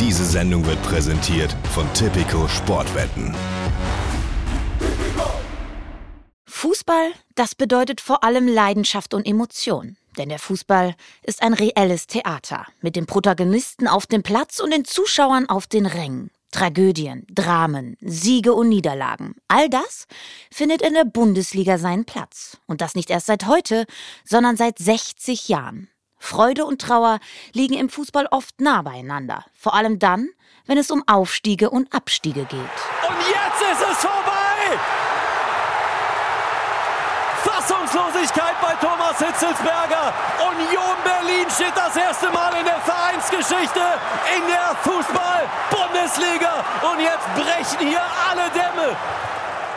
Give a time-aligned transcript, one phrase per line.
[0.00, 3.34] Diese Sendung wird präsentiert von Tipico Sportwetten.
[6.46, 9.98] Fußball, das bedeutet vor allem Leidenschaft und Emotion.
[10.16, 14.86] Denn der Fußball ist ein reelles Theater mit den Protagonisten auf dem Platz und den
[14.86, 16.30] Zuschauern auf den Rängen.
[16.50, 19.34] Tragödien, Dramen, Siege und Niederlagen.
[19.48, 20.06] All das
[20.50, 22.56] findet in der Bundesliga seinen Platz.
[22.66, 23.84] Und das nicht erst seit heute,
[24.24, 25.90] sondern seit 60 Jahren.
[26.20, 27.18] Freude und Trauer
[27.52, 29.44] liegen im Fußball oft nah beieinander.
[29.54, 30.28] Vor allem dann,
[30.66, 32.52] wenn es um Aufstiege und Abstiege geht.
[32.52, 34.78] Und jetzt ist es vorbei!
[37.42, 40.12] Fassungslosigkeit bei Thomas Hitzelsberger.
[40.52, 43.80] Union Berlin steht das erste Mal in der Vereinsgeschichte
[44.36, 46.64] in der Fußball-Bundesliga.
[46.92, 48.96] Und jetzt brechen hier alle Dämme.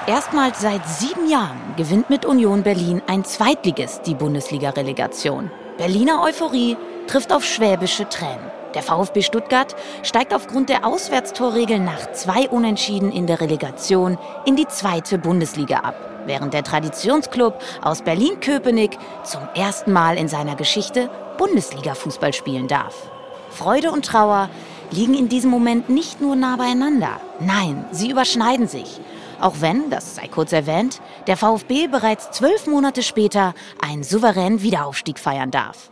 [0.05, 5.49] Erstmals seit sieben Jahren gewinnt mit Union Berlin ein Zweitligist die Bundesliga-Relegation.
[5.77, 6.77] Berliner Euphorie
[7.08, 8.52] trifft auf schwäbische Tränen.
[8.76, 14.68] Der VfB Stuttgart steigt aufgrund der Auswärtstorregel nach zwei Unentschieden in der Relegation in die
[14.68, 22.34] zweite Bundesliga ab, während der Traditionsklub aus Berlin-Köpenick zum ersten Mal in seiner Geschichte Bundesliga-Fußball
[22.34, 23.10] spielen darf.
[23.49, 24.49] Freude und Trauer
[24.91, 27.20] liegen in diesem Moment nicht nur nah beieinander.
[27.40, 28.99] Nein, sie überschneiden sich.
[29.44, 35.20] Auch wenn, das sei kurz erwähnt, der VfB bereits zwölf Monate später einen souveränen Wiederaufstieg
[35.20, 35.91] feiern darf.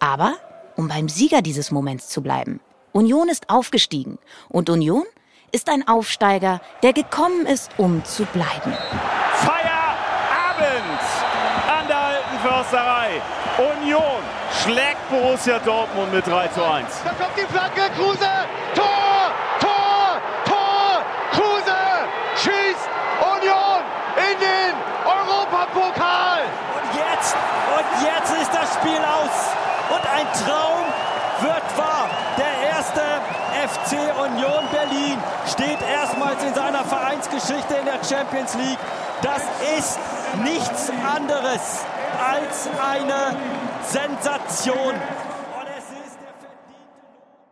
[0.00, 0.34] Aber,
[0.74, 2.58] um beim Sieger dieses Moments zu bleiben,
[2.90, 5.04] Union ist aufgestiegen und Union
[5.52, 8.76] ist ein Aufsteiger, der gekommen ist, um zu bleiben.
[9.34, 11.00] Feierabend
[11.68, 13.22] an der alten Försterei.
[13.80, 14.22] Union
[14.64, 17.02] schlägt Borussia Dortmund mit 3 zu 1.
[17.04, 18.28] Da kommt die Flanke, Kruse,
[18.74, 21.78] Tor, Tor, Tor, Kruse
[22.38, 22.88] schießt
[23.18, 23.82] Union
[24.14, 26.42] in den Europapokal.
[26.74, 29.36] Und jetzt, und jetzt ist das Spiel aus.
[29.90, 30.84] Und ein Traum
[31.40, 32.10] wird wahr.
[32.36, 33.00] Der erste
[33.68, 38.78] FC Union Berlin steht erstmals in seiner Vereinsgeschichte in der Champions League.
[39.22, 39.42] Das
[39.78, 39.98] ist
[40.42, 41.84] nichts anderes
[42.18, 43.36] als eine
[43.86, 44.94] Sensation.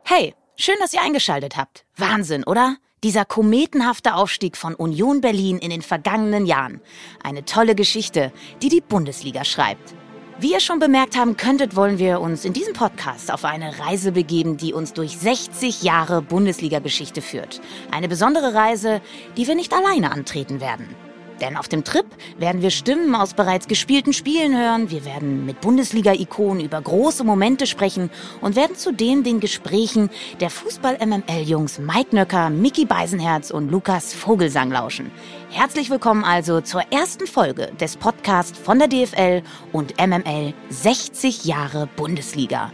[0.03, 1.85] Hey, schön, dass ihr eingeschaltet habt.
[1.97, 2.77] Wahnsinn, oder?
[3.05, 6.81] Dieser kometenhafte Aufstieg von Union Berlin in den vergangenen Jahren.
[7.23, 8.33] Eine tolle Geschichte,
[8.63, 9.95] die die Bundesliga schreibt.
[10.39, 14.13] Wie ihr schon bemerkt haben könntet, wollen wir uns in diesem Podcast auf eine Reise
[14.13, 17.63] begeben, die uns durch 60 Jahre Bundesliga-Geschichte führt.
[17.91, 19.01] Eine besondere Reise,
[19.39, 20.95] die wir nicht alleine antreten werden.
[21.41, 22.07] Denn auf dem Trip
[22.39, 27.67] werden wir Stimmen aus bereits gespielten Spielen hören, wir werden mit Bundesliga-Ikonen über große Momente
[27.67, 28.11] sprechen
[28.41, 30.11] und werden zudem den Gesprächen
[30.41, 35.11] der Fußball-MML-Jungs Mike Nöcker, Mickey Beisenherz und Lukas Vogelsang lauschen.
[35.57, 41.89] Herzlich willkommen also zur ersten Folge des Podcasts von der DFL und MML 60 Jahre
[41.97, 42.71] Bundesliga.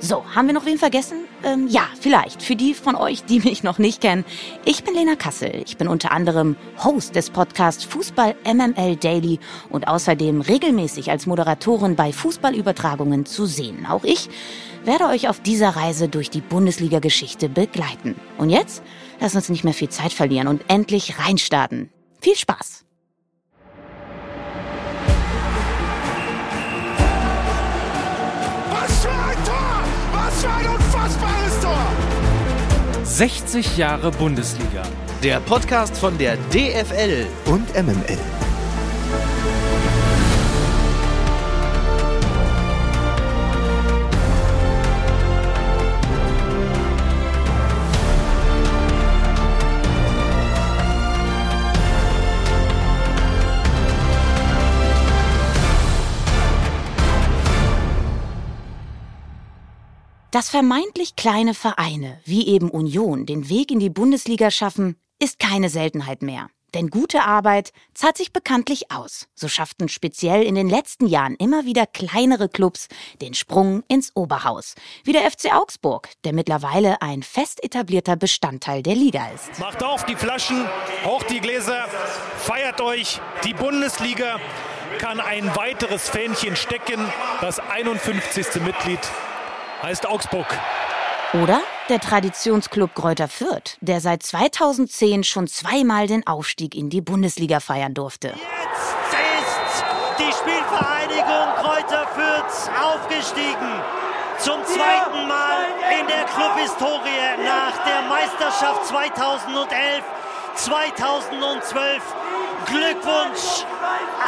[0.00, 1.28] So, haben wir noch wen vergessen?
[1.44, 2.42] Ähm, ja, vielleicht.
[2.42, 4.24] Für die von euch, die mich noch nicht kennen.
[4.64, 5.62] Ich bin Lena Kassel.
[5.64, 9.38] Ich bin unter anderem Host des Podcasts Fußball MML Daily
[9.70, 13.86] und außerdem regelmäßig als Moderatorin bei Fußballübertragungen zu sehen.
[13.88, 14.28] Auch ich
[14.84, 18.16] werde euch auf dieser Reise durch die Bundesliga-Geschichte begleiten.
[18.38, 18.82] Und jetzt
[19.20, 21.93] lasst uns nicht mehr viel Zeit verlieren und endlich reinstarten.
[22.24, 22.86] Viel Spaß!
[28.70, 29.84] Was für ein Tor!
[30.14, 31.92] Was für ein unfassbares Tor!
[33.04, 34.84] 60 Jahre Bundesliga.
[35.22, 37.26] Der Podcast von der DFL.
[37.44, 38.43] Und MML.
[60.34, 65.68] Dass vermeintlich kleine Vereine wie eben Union den Weg in die Bundesliga schaffen, ist keine
[65.68, 66.48] Seltenheit mehr.
[66.74, 69.28] Denn gute Arbeit zahlt sich bekanntlich aus.
[69.36, 72.88] So schafften speziell in den letzten Jahren immer wieder kleinere Clubs
[73.20, 74.74] den Sprung ins Oberhaus.
[75.04, 79.60] Wie der FC Augsburg, der mittlerweile ein fest etablierter Bestandteil der Liga ist.
[79.60, 80.66] Macht auf die Flaschen,
[81.04, 81.86] hoch die Gläser,
[82.38, 83.20] feiert euch.
[83.44, 84.40] Die Bundesliga
[84.98, 86.98] kann ein weiteres Fähnchen stecken.
[87.40, 88.62] Das 51.
[88.64, 88.98] Mitglied
[89.84, 90.46] heißt Augsburg.
[91.34, 91.60] Oder
[91.90, 97.92] der Traditionsclub Greuther Fürth, der seit 2010 schon zweimal den Aufstieg in die Bundesliga feiern
[97.92, 98.28] durfte.
[98.28, 99.84] Jetzt ist
[100.18, 103.82] die Spielvereinigung Kräuter Fürth aufgestiegen.
[104.38, 105.66] Zum zweiten Mal
[106.00, 110.02] in der Clubhistorie nach der Meisterschaft 2011,
[110.54, 112.02] 2012.
[112.66, 113.64] Glückwunsch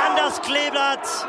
[0.06, 1.26] an das Kleeblatt.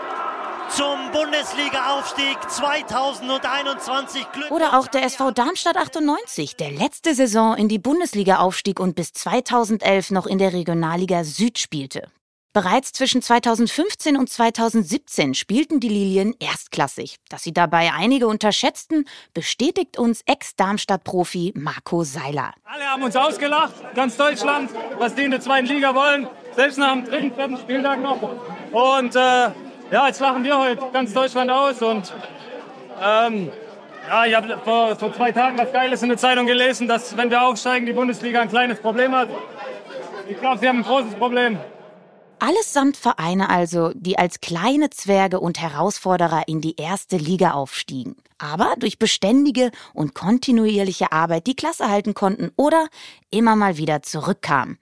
[0.70, 4.26] Zum Bundesliga-Aufstieg 2021.
[4.50, 9.14] Oder auch der SV Darmstadt 98, der letzte Saison in die Bundesliga aufstieg und bis
[9.14, 12.10] 2011 noch in der Regionalliga Süd spielte.
[12.54, 17.18] Bereits zwischen 2015 und 2017 spielten die Lilien erstklassig.
[17.30, 22.54] Dass sie dabei einige unterschätzten, bestätigt uns Ex-Darmstadt-Profi Marco Seiler.
[22.64, 26.28] Alle haben uns ausgelacht, ganz Deutschland, was die in der zweiten Liga wollen.
[26.56, 28.22] Selbst nach dem dritten, vierten Spieltag noch.
[28.72, 29.52] Und äh,
[29.92, 31.82] ja, jetzt lachen wir heute ganz Deutschland aus.
[31.82, 32.14] Und
[33.02, 33.52] ähm,
[34.08, 37.30] ja, ich habe vor, vor zwei Tagen was Geiles in der Zeitung gelesen, dass wenn
[37.30, 39.30] wir aufsteigen, die Bundesliga ein kleines Problem hat.
[40.30, 41.58] Ich glaube, sie haben ein großes Problem.
[42.40, 48.76] Allesamt Vereine also, die als kleine Zwerge und Herausforderer in die erste Liga aufstiegen, aber
[48.78, 52.90] durch beständige und kontinuierliche Arbeit die Klasse halten konnten oder
[53.32, 54.78] immer mal wieder zurückkamen.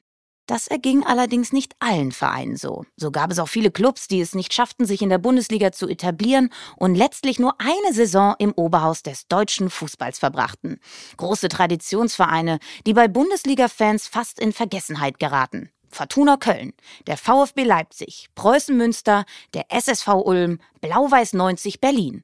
[0.47, 2.86] Das erging allerdings nicht allen Vereinen so.
[2.97, 5.88] So gab es auch viele Clubs, die es nicht schafften, sich in der Bundesliga zu
[5.88, 10.80] etablieren und letztlich nur eine Saison im Oberhaus des deutschen Fußballs verbrachten.
[11.18, 15.69] Große Traditionsvereine, die bei Bundesliga-Fans fast in Vergessenheit geraten.
[15.89, 16.74] Fortuna Köln,
[17.07, 22.24] der VfB Leipzig, Preußen Münster, der SSV Ulm, Blau-Weiß 90 Berlin.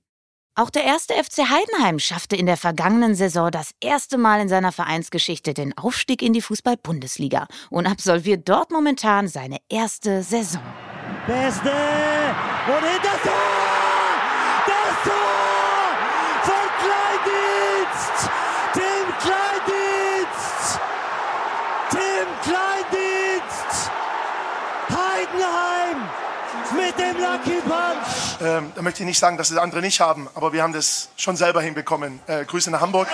[0.61, 4.71] Auch der erste FC Heidenheim schaffte in der vergangenen Saison das erste Mal in seiner
[4.71, 10.61] Vereinsgeschichte den Aufstieg in die Fußball-Bundesliga und absolviert dort momentan seine erste Saison.
[11.25, 13.33] Beste und in das Tor!
[14.67, 15.97] Das Tor
[16.43, 18.29] von Kleindienst!
[18.73, 20.79] Tim Kleindienst!
[21.89, 23.91] Tim Kleindienst!
[24.91, 26.07] Heidenheim
[26.75, 27.90] mit dem Lucky Punch!
[28.41, 31.09] Ähm, da möchte ich nicht sagen, dass es andere nicht haben, aber wir haben das
[31.15, 32.19] schon selber hinbekommen.
[32.27, 33.07] Äh, Grüße nach Hamburg.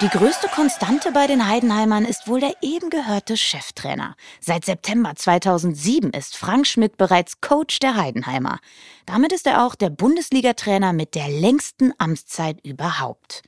[0.00, 4.16] Die größte Konstante bei den Heidenheimern ist wohl der eben gehörte Cheftrainer.
[4.40, 8.58] Seit September 2007 ist Frank Schmidt bereits Coach der Heidenheimer.
[9.06, 13.44] Damit ist er auch der Bundesliga-Trainer mit der längsten Amtszeit überhaupt.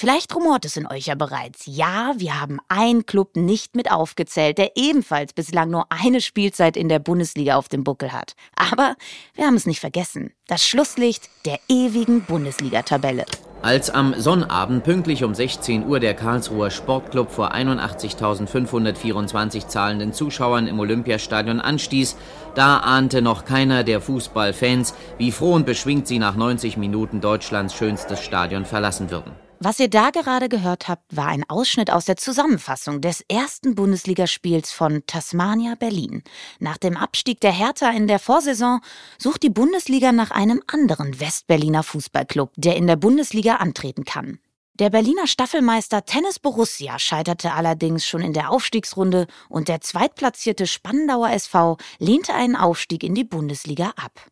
[0.00, 1.64] Vielleicht rumort es in euch ja bereits.
[1.66, 6.88] Ja, wir haben einen Club nicht mit aufgezählt, der ebenfalls bislang nur eine Spielzeit in
[6.88, 8.32] der Bundesliga auf dem Buckel hat.
[8.56, 8.96] Aber
[9.34, 10.32] wir haben es nicht vergessen.
[10.46, 13.26] Das Schlusslicht der ewigen Bundesliga-Tabelle.
[13.60, 20.80] Als am Sonnabend pünktlich um 16 Uhr der Karlsruher Sportclub vor 81.524 zahlenden Zuschauern im
[20.80, 22.16] Olympiastadion anstieß,
[22.54, 27.74] da ahnte noch keiner der Fußballfans, wie froh und beschwingt sie nach 90 Minuten Deutschlands
[27.74, 29.32] schönstes Stadion verlassen würden.
[29.62, 34.72] Was ihr da gerade gehört habt, war ein Ausschnitt aus der Zusammenfassung des ersten Bundesligaspiels
[34.72, 36.22] von Tasmania Berlin.
[36.60, 38.80] Nach dem Abstieg der Hertha in der Vorsaison
[39.18, 44.38] sucht die Bundesliga nach einem anderen Westberliner Fußballclub, der in der Bundesliga antreten kann.
[44.78, 51.32] Der Berliner Staffelmeister Tennis Borussia scheiterte allerdings schon in der Aufstiegsrunde und der zweitplatzierte Spandauer
[51.32, 54.22] SV lehnte einen Aufstieg in die Bundesliga ab.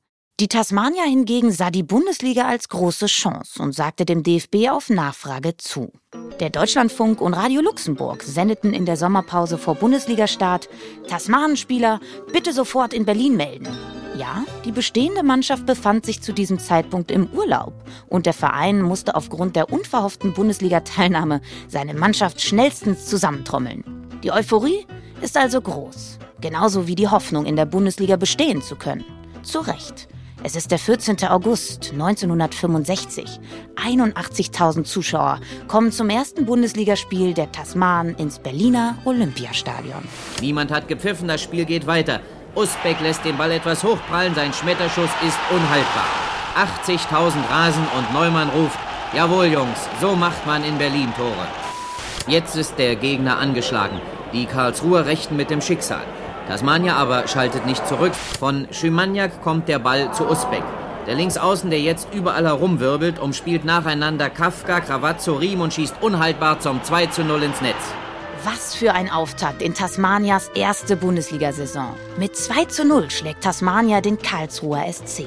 [0.41, 5.57] Die Tasmania hingegen sah die Bundesliga als große Chance und sagte dem DFB auf Nachfrage
[5.57, 5.91] zu.
[6.39, 10.69] Der Deutschlandfunk und Radio Luxemburg sendeten in der Sommerpause vor Bundesligastart
[11.09, 11.99] Tasmanenspieler
[12.33, 13.67] bitte sofort in Berlin melden.
[14.17, 17.73] Ja, die bestehende Mannschaft befand sich zu diesem Zeitpunkt im Urlaub
[18.09, 23.83] und der Verein musste aufgrund der unverhofften Bundesliga-Teilnahme seine Mannschaft schnellstens zusammentrommeln.
[24.23, 24.87] Die Euphorie
[25.21, 29.05] ist also groß, genauso wie die Hoffnung, in der Bundesliga bestehen zu können.
[29.43, 30.07] Zu Recht.
[30.45, 31.25] Es ist der 14.
[31.29, 33.41] August 1965.
[33.77, 40.07] 81.000 Zuschauer kommen zum ersten Bundesligaspiel der Tasmanen ins Berliner Olympiastadion.
[40.41, 42.21] Niemand hat gepfiffen, das Spiel geht weiter.
[42.55, 46.07] Usbeck lässt den Ball etwas hochprallen, sein Schmetterschuss ist unhaltbar.
[46.87, 48.79] 80.000 rasen und Neumann ruft,
[49.15, 51.49] jawohl Jungs, so macht man in Berlin Tore.
[52.29, 54.01] Jetzt ist der Gegner angeschlagen.
[54.33, 56.05] Die Karlsruher rechten mit dem Schicksal.
[56.49, 58.15] Tasmania aber schaltet nicht zurück.
[58.15, 60.63] Von Schymaniak kommt der Ball zu Usbeck.
[61.07, 66.83] Der Linksaußen, der jetzt überall herumwirbelt, umspielt nacheinander Kafka, Cravazzo, Riem und schießt unhaltbar zum
[66.83, 67.77] 2 zu 0 ins Netz.
[68.45, 71.95] Was für ein Auftakt in Tasmanias erste Bundesliga-Saison.
[72.17, 75.27] Mit 2 zu 0 schlägt Tasmania den Karlsruher SC.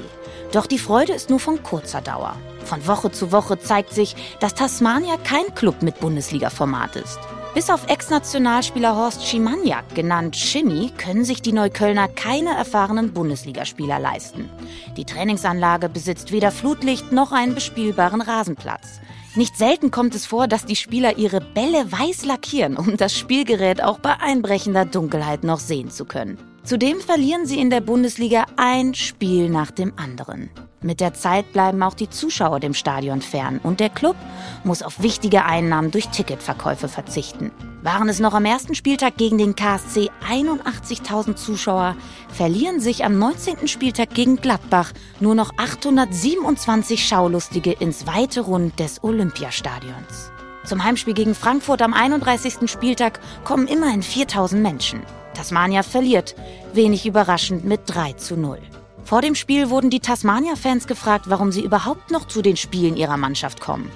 [0.50, 2.34] Doch die Freude ist nur von kurzer Dauer.
[2.64, 7.20] Von Woche zu Woche zeigt sich, dass Tasmania kein Club mit Bundesliga-Format ist.
[7.54, 14.48] Bis auf Ex-Nationalspieler Horst Schimaniak, genannt Schimmy, können sich die Neuköllner keine erfahrenen Bundesligaspieler leisten.
[14.96, 19.00] Die Trainingsanlage besitzt weder Flutlicht noch einen bespielbaren Rasenplatz.
[19.34, 23.82] Nicht selten kommt es vor, dass die Spieler ihre Bälle weiß lackieren, um das Spielgerät
[23.82, 26.38] auch bei einbrechender Dunkelheit noch sehen zu können.
[26.64, 30.48] Zudem verlieren sie in der Bundesliga ein Spiel nach dem anderen.
[30.82, 34.16] Mit der Zeit bleiben auch die Zuschauer dem Stadion fern und der Club
[34.64, 37.52] muss auf wichtige Einnahmen durch Ticketverkäufe verzichten.
[37.82, 41.96] Waren es noch am ersten Spieltag gegen den KSC 81.000 Zuschauer,
[42.28, 43.68] verlieren sich am 19.
[43.68, 50.32] Spieltag gegen Gladbach nur noch 827 Schaulustige ins weite Rund des Olympiastadions.
[50.64, 52.70] Zum Heimspiel gegen Frankfurt am 31.
[52.70, 55.02] Spieltag kommen immerhin 4000 Menschen.
[55.34, 56.34] Tasmania verliert,
[56.72, 58.58] wenig überraschend mit 3 zu 0.
[59.04, 63.16] Vor dem Spiel wurden die Tasmania-Fans gefragt, warum sie überhaupt noch zu den Spielen ihrer
[63.16, 63.90] Mannschaft kommen.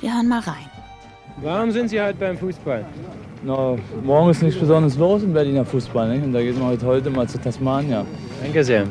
[0.00, 0.70] Wir hören mal rein.
[1.42, 2.84] Warum sind Sie halt beim Fußball?
[3.42, 6.08] Na, morgen ist nichts Besonderes los im Berliner Fußball.
[6.08, 6.24] Nicht?
[6.24, 8.06] Und da geht man heute, heute mal zu Tasmania.
[8.42, 8.86] Danke sehr.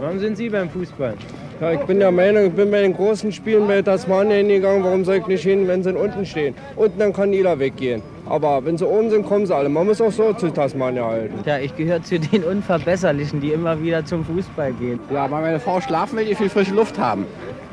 [0.00, 1.14] Warum sind Sie beim Fußball?
[1.60, 4.84] Ja, ich bin der Meinung, ich bin bei den großen Spielen bei Tasmania hingegangen.
[4.84, 6.54] Warum soll ich nicht hin, wenn sie unten stehen?
[6.74, 8.02] Unten dann kann jeder weggehen.
[8.28, 9.68] Aber wenn sie oben sind, kommen sie alle.
[9.68, 11.38] Man muss auch so zu Tasmania halten.
[11.44, 14.98] Ja, ich gehöre zu den Unverbesserlichen, die immer wieder zum Fußball gehen.
[15.10, 17.26] Ja, weil meine Frau schlafen will, die viel frische Luft haben.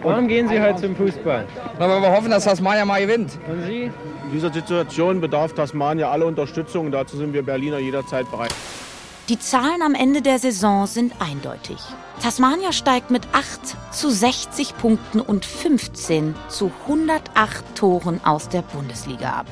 [0.04, 1.46] Warum gehen Sie halt zum Fußball?
[1.80, 3.40] Na, weil wir hoffen, dass Tasmania mal gewinnt.
[3.50, 3.84] Und Sie?
[3.84, 3.92] In
[4.34, 6.92] dieser Situation bedarf Tasmania alle Unterstützung.
[6.92, 8.54] Dazu sind wir Berliner jederzeit bereit.
[9.30, 11.78] Die Zahlen am Ende der Saison sind eindeutig.
[12.22, 19.30] Tasmania steigt mit 8 zu 60 Punkten und 15 zu 108 Toren aus der Bundesliga
[19.30, 19.46] ab.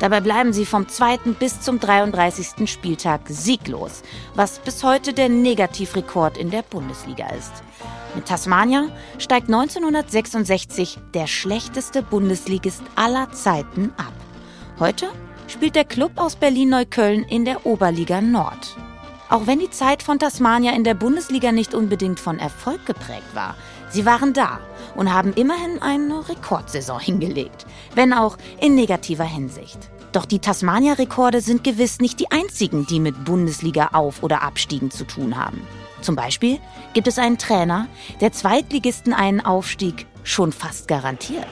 [0.00, 1.18] Dabei bleiben sie vom 2.
[1.38, 2.68] bis zum 33.
[2.68, 4.02] Spieltag sieglos,
[4.34, 7.52] was bis heute der Negativrekord in der Bundesliga ist.
[8.14, 8.88] Mit Tasmania
[9.18, 14.14] steigt 1966 der schlechteste Bundesligist aller Zeiten ab.
[14.78, 15.10] Heute
[15.48, 18.76] spielt der Club aus Berlin-Neukölln in der Oberliga Nord.
[19.28, 23.54] Auch wenn die Zeit von Tasmania in der Bundesliga nicht unbedingt von Erfolg geprägt war,
[23.90, 24.60] sie waren da
[24.94, 29.78] und haben immerhin eine Rekordsaison hingelegt, wenn auch in negativer Hinsicht.
[30.12, 35.36] Doch die Tasmania-Rekorde sind gewiss nicht die einzigen, die mit Bundesliga-Auf- oder Abstiegen zu tun
[35.36, 35.60] haben.
[36.00, 36.58] Zum Beispiel
[36.94, 37.86] gibt es einen Trainer,
[38.20, 41.46] der Zweitligisten einen Aufstieg schon fast garantiert.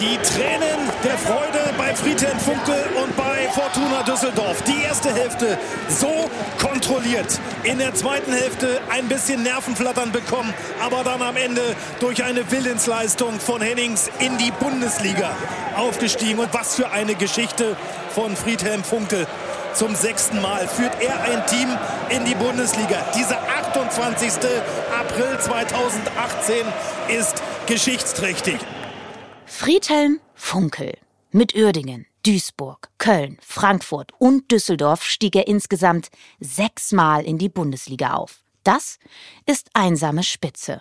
[0.00, 4.60] Die Tränen der Freude bei Friedhelm Funkel und bei Fortuna Düsseldorf.
[4.62, 5.56] Die erste Hälfte
[5.88, 6.28] so
[6.60, 7.38] kontrolliert.
[7.62, 11.62] In der zweiten Hälfte ein bisschen Nervenflattern bekommen, aber dann am Ende
[12.00, 15.30] durch eine Willensleistung von Hennings in die Bundesliga
[15.76, 16.40] aufgestiegen.
[16.40, 17.76] Und was für eine Geschichte
[18.14, 19.28] von Friedhelm Funkel.
[19.74, 21.68] Zum sechsten Mal führt er ein Team
[22.08, 23.04] in die Bundesliga.
[23.16, 24.32] Dieser 28.
[24.98, 26.66] April 2018
[27.08, 28.58] ist geschichtsträchtig.
[29.46, 30.96] Friedhelm Funkel.
[31.30, 36.10] Mit Uerdingen, Duisburg, Köln, Frankfurt und Düsseldorf stieg er insgesamt
[36.40, 38.42] sechsmal in die Bundesliga auf.
[38.62, 38.98] Das
[39.44, 40.80] ist einsame Spitze.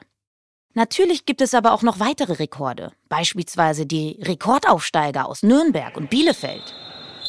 [0.74, 6.74] Natürlich gibt es aber auch noch weitere Rekorde, beispielsweise die Rekordaufsteiger aus Nürnberg und Bielefeld.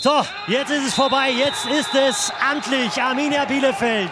[0.04, 1.30] So, jetzt ist es vorbei.
[1.30, 3.00] Jetzt ist es amtlich.
[3.00, 4.10] Arminia Bielefeld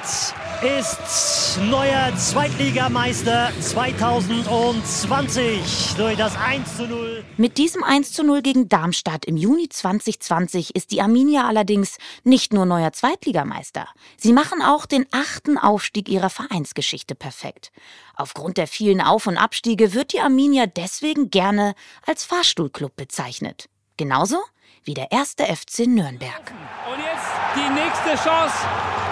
[0.79, 5.61] ist neuer Zweitligameister 2020
[5.99, 7.23] durch das 1 zu 0.
[7.37, 12.55] Mit diesem 1 zu 0 gegen Darmstadt im Juni 2020 ist die Arminia allerdings nicht
[12.55, 13.87] nur neuer Zweitligameister.
[14.17, 17.71] Sie machen auch den achten Aufstieg ihrer Vereinsgeschichte perfekt.
[18.17, 21.75] Aufgrund der vielen Auf- und Abstiege wird die Arminia deswegen gerne
[22.07, 23.69] als Fahrstuhlclub bezeichnet.
[23.99, 24.39] Genauso
[24.85, 26.53] wie der erste FC Nürnberg.
[26.91, 28.57] Und jetzt die nächste Chance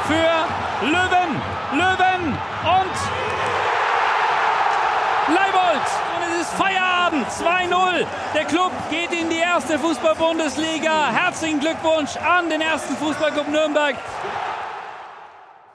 [0.06, 1.40] für Löwen.
[1.72, 2.96] Löwen und
[5.34, 5.86] Leibold.
[6.16, 7.26] Und es ist Feierabend.
[7.28, 8.06] 2-0.
[8.34, 11.10] Der Club geht in die erste Fußball-Bundesliga.
[11.12, 13.96] Herzlichen Glückwunsch an den ersten Fußballclub Nürnberg.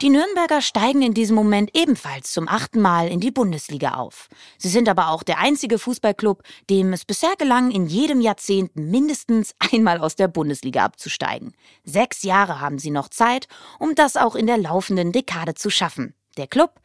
[0.06, 4.28] Die Nürnberger steigen in diesem Moment ebenfalls zum achten Mal in die Bundesliga auf.
[4.60, 9.56] Sie sind aber auch der einzige Fußballclub, dem es bisher gelang, in jedem Jahrzehnt mindestens
[9.74, 11.56] einmal aus der Bundesliga abzusteigen.
[11.86, 13.48] Sechs Jahre haben sie noch Zeit,
[13.80, 16.14] um das auch in der laufenden Dekade zu schaffen.
[16.38, 16.80] Der Club,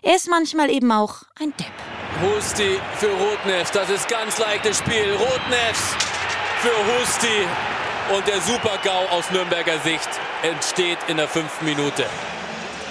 [0.00, 1.74] ist manchmal eben auch ein Depp.
[2.22, 5.12] Husti für Rotnefs, das ist ganz leichtes Spiel.
[5.12, 5.94] Rotnefs
[6.62, 7.46] für Husti
[8.16, 10.08] und der Super-GAU aus Nürnberger Sicht
[10.42, 12.06] entsteht in der fünften Minute.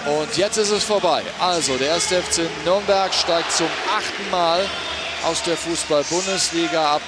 [0.06, 1.24] Und jetzt ist es vorbei.
[1.40, 4.68] Also der erste FC Nürnberg steigt zum achten Mal
[5.24, 7.02] aus der Fußball-Bundesliga ab.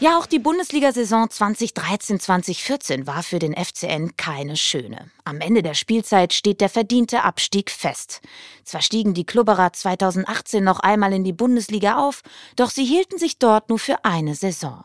[0.00, 5.10] Ja, auch die Bundesliga-Saison 2013-2014 war für den FCN keine schöne.
[5.24, 8.22] Am Ende der Spielzeit steht der verdiente Abstieg fest.
[8.64, 12.22] Zwar stiegen die Klubberer 2018 noch einmal in die Bundesliga auf,
[12.56, 14.84] doch sie hielten sich dort nur für eine Saison.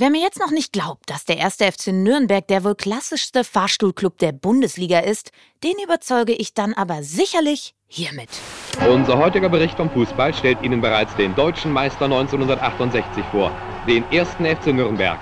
[0.00, 4.16] Wer mir jetzt noch nicht glaubt, dass der erste FC Nürnberg der wohl klassischste Fahrstuhlclub
[4.16, 5.30] der Bundesliga ist,
[5.62, 8.30] den überzeuge ich dann aber sicherlich hiermit.
[8.90, 13.52] Unser heutiger Bericht vom Fußball stellt Ihnen bereits den deutschen Meister 1968 vor,
[13.86, 15.18] den ersten FC Nürnberg.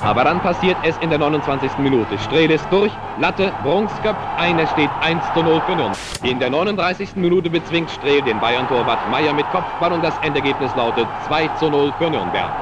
[0.00, 1.78] Aber dann passiert es in der 29.
[1.78, 2.16] Minute.
[2.20, 5.98] Strehl ist durch, Latte, Brunks köpft ein, es steht 1 zu 0 für Nürnberg.
[6.22, 7.16] In der 39.
[7.16, 11.92] Minute bezwingt Strehl den Bayern-Torwart Meier mit Kopfball und das Endergebnis lautet 2 zu 0
[11.98, 12.52] für Nürnberg.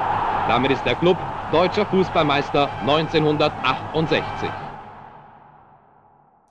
[0.47, 1.17] Damit ist der Club
[1.53, 4.49] deutscher Fußballmeister 1968.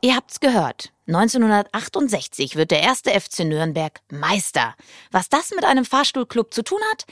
[0.00, 0.92] Ihr habt's gehört.
[1.08, 4.74] 1968 wird der erste FC Nürnberg Meister.
[5.10, 7.04] Was das mit einem Fahrstuhlclub zu tun hat?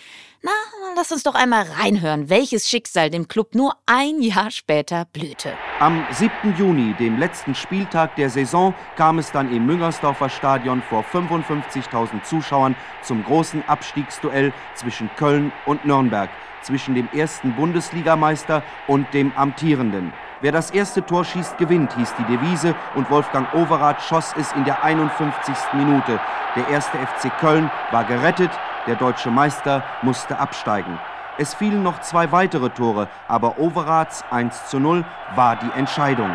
[0.42, 0.52] Na,
[0.94, 5.52] lass uns doch einmal reinhören, welches Schicksal dem Club nur ein Jahr später blühte.
[5.80, 6.54] Am 7.
[6.56, 12.76] Juni, dem letzten Spieltag der Saison, kam es dann im Müngersdorfer Stadion vor 55.000 Zuschauern
[13.02, 16.30] zum großen Abstiegsduell zwischen Köln und Nürnberg,
[16.62, 20.12] zwischen dem ersten Bundesligameister und dem amtierenden.
[20.40, 24.64] Wer das erste Tor schießt, gewinnt, hieß die Devise und Wolfgang Overath schoss es in
[24.64, 25.55] der 51.
[25.75, 26.19] Minute.
[26.57, 28.50] Der erste FC Köln war gerettet,
[28.87, 30.99] der deutsche Meister musste absteigen.
[31.37, 36.31] Es fielen noch zwei weitere Tore, aber Overaths 1 zu 0 war die Entscheidung.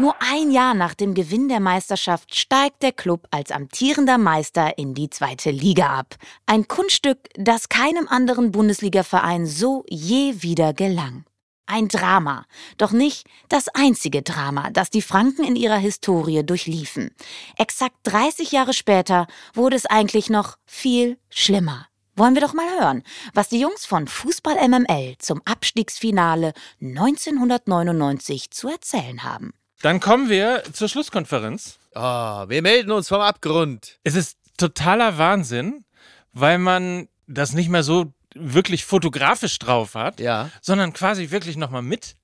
[0.00, 4.94] Nur ein Jahr nach dem Gewinn der Meisterschaft steigt der Club als amtierender Meister in
[4.94, 6.16] die zweite Liga ab.
[6.46, 11.26] Ein Kunststück, das keinem anderen Bundesligaverein so je wieder gelang.
[11.66, 12.46] Ein Drama,
[12.78, 17.10] doch nicht das einzige Drama, das die Franken in ihrer Historie durchliefen.
[17.58, 21.88] Exakt 30 Jahre später wurde es eigentlich noch viel schlimmer.
[22.16, 23.02] Wollen wir doch mal hören,
[23.34, 29.52] was die Jungs von Fußball MML zum Abstiegsfinale 1999 zu erzählen haben.
[29.82, 31.78] Dann kommen wir zur Schlusskonferenz.
[31.94, 32.00] Oh,
[32.48, 33.98] wir melden uns vom Abgrund.
[34.04, 35.84] Es ist totaler Wahnsinn,
[36.32, 40.50] weil man das nicht mehr so wirklich fotografisch drauf hat, ja.
[40.60, 42.16] sondern quasi wirklich nochmal mit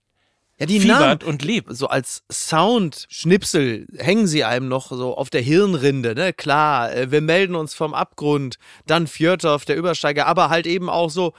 [0.58, 1.76] ja, die fiebert Namen, und lebt.
[1.76, 6.32] So als Soundschnipsel hängen sie einem noch so auf der Hirnrinde, ne?
[6.32, 11.10] Klar, äh, wir melden uns vom Abgrund, dann Fjörtov, der Übersteiger, aber halt eben auch
[11.10, 11.34] so,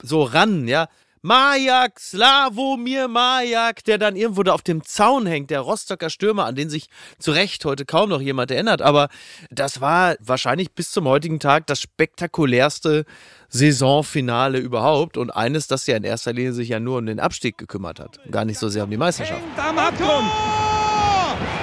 [0.00, 0.88] so ran, ja?
[1.24, 6.56] Majak, Slavomir Majak, der dann irgendwo da auf dem Zaun hängt, der Rostocker Stürmer, an
[6.56, 6.88] den sich
[7.20, 8.82] zu Recht heute kaum noch jemand erinnert.
[8.82, 9.08] Aber
[9.48, 13.04] das war wahrscheinlich bis zum heutigen Tag das spektakulärste
[13.48, 17.56] Saisonfinale überhaupt und eines, das ja in erster Linie sich ja nur um den Abstieg
[17.56, 19.42] gekümmert hat, gar nicht so sehr um die Meisterschaft.
[19.56, 20.28] Am Abgrund.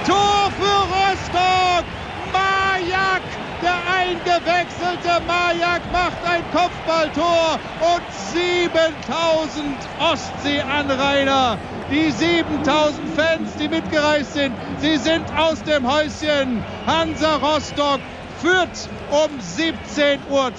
[0.06, 1.84] Tor für Rostock.
[2.32, 3.22] Majak,
[3.60, 11.58] der eingewechselte Majak macht ein Kopfballtor und 7000 Ostseeanrainer,
[11.90, 16.62] die 7000 Fans, die mitgereist sind, sie sind aus dem Häuschen.
[16.86, 18.00] Hansa Rostock
[18.40, 20.52] führt um 17.12 Uhr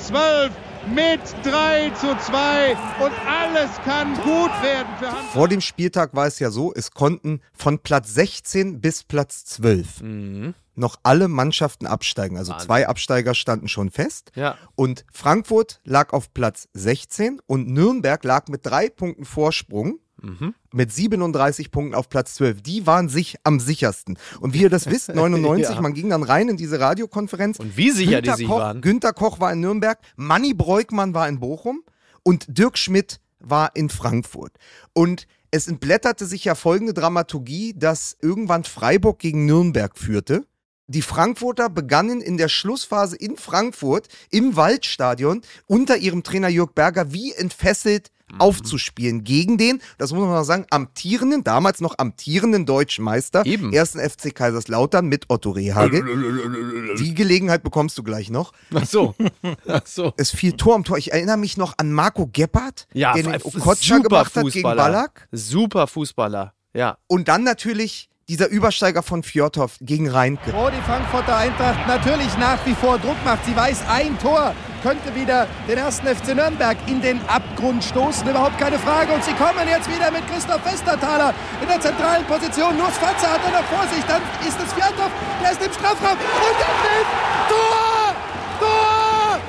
[0.87, 5.31] mit 3 zu 2 und alles kann gut werden für Hansa.
[5.33, 10.01] Vor dem Spieltag war es ja so, es konnten von Platz 16 bis Platz 12
[10.01, 10.53] Mhm.
[10.75, 12.37] Noch alle Mannschaften absteigen.
[12.37, 14.31] Also zwei Absteiger standen schon fest.
[14.35, 14.57] Ja.
[14.75, 19.99] Und Frankfurt lag auf Platz 16 und Nürnberg lag mit drei Punkten Vorsprung.
[20.23, 20.53] Mhm.
[20.71, 22.61] Mit 37 Punkten auf Platz 12.
[22.61, 24.19] Die waren sich am sichersten.
[24.39, 25.81] Und wie ihr das wisst, 99, Ja.
[25.81, 27.57] man ging dann rein in diese Radiokonferenz.
[27.59, 28.81] Und wie sicher die Günter sich Koch, waren.
[28.81, 31.81] Günter Koch war in Nürnberg, Manny Breukmann war in Bochum
[32.23, 34.53] und Dirk Schmidt war in Frankfurt.
[34.93, 40.45] Und es entblätterte sich ja folgende Dramaturgie, dass irgendwann Freiburg gegen Nürnberg führte.
[40.93, 47.13] Die Frankfurter begannen in der Schlussphase in Frankfurt im Waldstadion unter ihrem Trainer Jörg Berger
[47.13, 48.39] wie entfesselt Mhm.
[48.39, 53.99] aufzuspielen gegen den, das muss man mal sagen, amtierenden, damals noch amtierenden deutschen Meister, ersten
[53.99, 56.95] FC Kaiserslautern mit Otto Rehagel.
[56.97, 58.53] Die Gelegenheit bekommst du gleich noch.
[58.73, 59.15] Ach so.
[59.67, 60.13] Ach so.
[60.17, 60.97] Es fiel Tor am Tor.
[60.97, 64.63] Ich erinnere mich noch an Marco Gebhardt, Ja, der den super gemacht hat gegen.
[64.63, 65.27] Ballack.
[65.33, 66.97] Super Fußballer, ja.
[67.07, 70.53] Und dann natürlich dieser Übersteiger von Fjordhoff gegen Reinke.
[70.53, 73.45] Wo die Frankfurter Eintracht natürlich nach wie vor Druck macht.
[73.45, 74.53] Sie weiß, ein Tor
[74.83, 78.27] könnte wieder den ersten FC Nürnberg in den Abgrund stoßen.
[78.27, 79.13] Überhaupt keine Frage.
[79.13, 82.77] Und sie kommen jetzt wieder mit Christoph Westerthaler in der zentralen Position.
[82.77, 84.03] Nur Fatzer hat er noch vor sich.
[84.05, 86.17] Dann ist es Fjordhoff, der ist im Strafraum.
[86.17, 87.13] Und der trifft.
[87.49, 88.15] Tor!
[88.59, 89.39] Tor!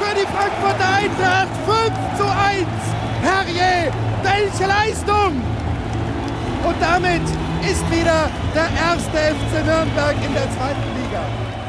[0.00, 2.66] Für die Frankfurter Eintracht 5 zu 1.
[3.22, 5.63] Herrje, welche Leistung!
[6.66, 7.22] Und damit
[7.70, 11.22] ist wieder der erste FC Nürnberg in der zweiten Liga.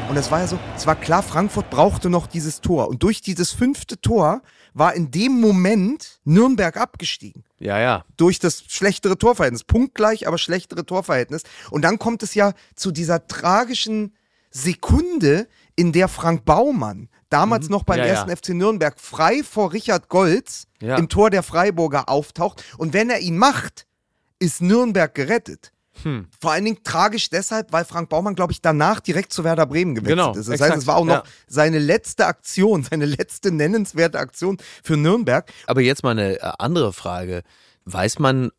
[0.08, 2.88] Und es war ja so, es war klar, Frankfurt brauchte noch dieses Tor.
[2.88, 4.40] Und durch dieses fünfte Tor
[4.72, 7.44] war in dem Moment Nürnberg abgestiegen.
[7.58, 8.04] Ja, ja.
[8.16, 9.64] Durch das schlechtere Torverhältnis.
[9.64, 11.42] Punktgleich, aber schlechtere Torverhältnis.
[11.70, 14.14] Und dann kommt es ja zu dieser tragischen
[14.50, 18.06] Sekunde, in der Frank Baumann, damals noch beim Mhm.
[18.06, 18.14] Ja, ja.
[18.14, 20.96] ersten FC Nürnberg, frei vor Richard Goltz Ja.
[20.96, 22.64] im Tor der Freiburger auftaucht.
[22.78, 23.85] Und wenn er ihn macht,
[24.38, 25.72] ist Nürnberg gerettet.
[26.02, 26.26] Hm.
[26.40, 29.94] Vor allen Dingen tragisch deshalb, weil Frank Baumann, glaube ich, danach direkt zu Werder Bremen
[29.94, 30.40] gewechselt Genau, ist.
[30.40, 31.30] Das exakt, heißt, es war auch noch ja.
[31.46, 35.50] seine letzte Aktion, seine letzte nennenswerte Aktion für Nürnberg.
[35.66, 37.42] Aber jetzt mal eine äh, andere Frage.
[37.86, 38.50] Weiß man,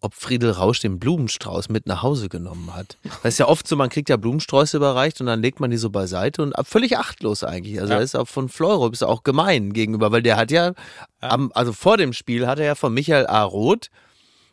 [0.00, 2.96] ob Friedel Rausch den Blumenstrauß mit nach Hause genommen hat?
[3.22, 5.76] Das ist ja oft so, man kriegt ja Blumensträuße überreicht und dann legt man die
[5.76, 7.80] so beiseite und völlig achtlos eigentlich.
[7.80, 7.98] Also Ja.
[7.98, 10.72] er ist auch von Fleuro ist auch gemein gegenüber, weil der hat ja,
[11.20, 13.42] Am, also vor dem Spiel hat er ja von Michael A.
[13.42, 13.88] Roth